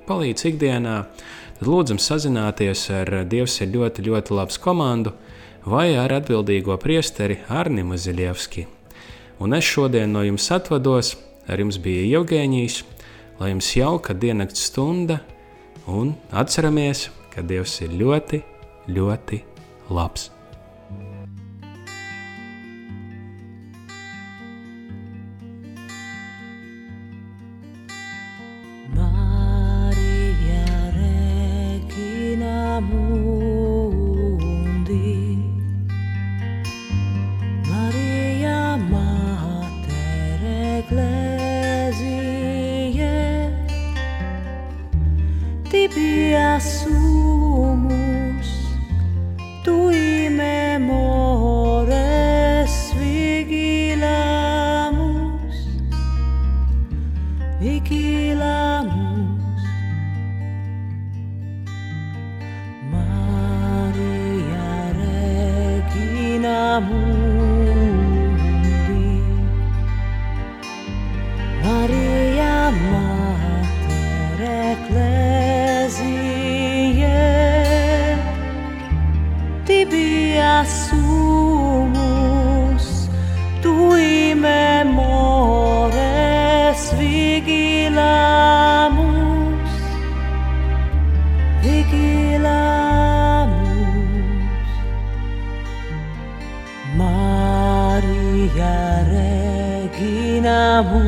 palīdz 0.08 0.48
ikdienā, 0.50 0.96
tad 1.60 1.70
lūdzam 1.70 2.00
sazināties 2.02 2.82
ar 2.98 3.20
Dievs 3.30 3.60
ir 3.62 3.70
ļoti, 3.76 4.08
ļoti 4.08 4.34
labs 4.34 4.58
komandu 4.58 5.14
vai 5.70 5.92
ar 5.94 6.16
atbildīgo 6.18 6.74
priesteri 6.82 7.38
Arni 7.46 7.86
Maziļevski. 7.86 8.66
Un 9.38 9.54
es 9.54 9.70
šodien 9.70 10.10
no 10.10 10.26
jums 10.26 10.50
atvados, 10.50 11.14
ar 11.46 11.62
jums 11.62 11.78
bija 11.78 12.18
Jevgēnijs, 12.18 12.82
lai 13.40 13.50
jums 13.52 13.72
jauka 13.76 14.14
diennakts 14.14 14.68
stunda 14.68 15.20
un 15.86 16.14
atceramies, 16.32 17.08
ka 17.34 17.42
Dievs 17.42 17.80
ir 17.84 17.96
ļoti, 17.98 18.42
ļoti 18.94 19.42
labs. 19.90 20.33
Vigilamos, 87.94 89.70
vigilamos, 91.62 91.94
Maria 96.96 98.74
Regina 99.92 100.82
Mundi, 100.82 101.06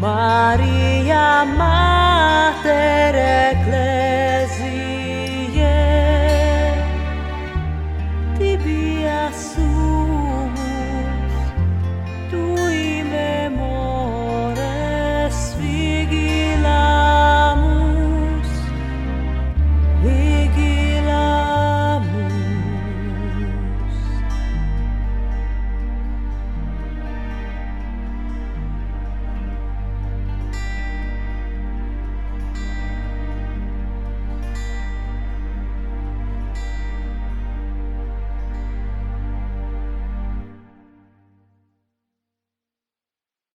Maria 0.00 1.44
Mundi. 1.46 1.67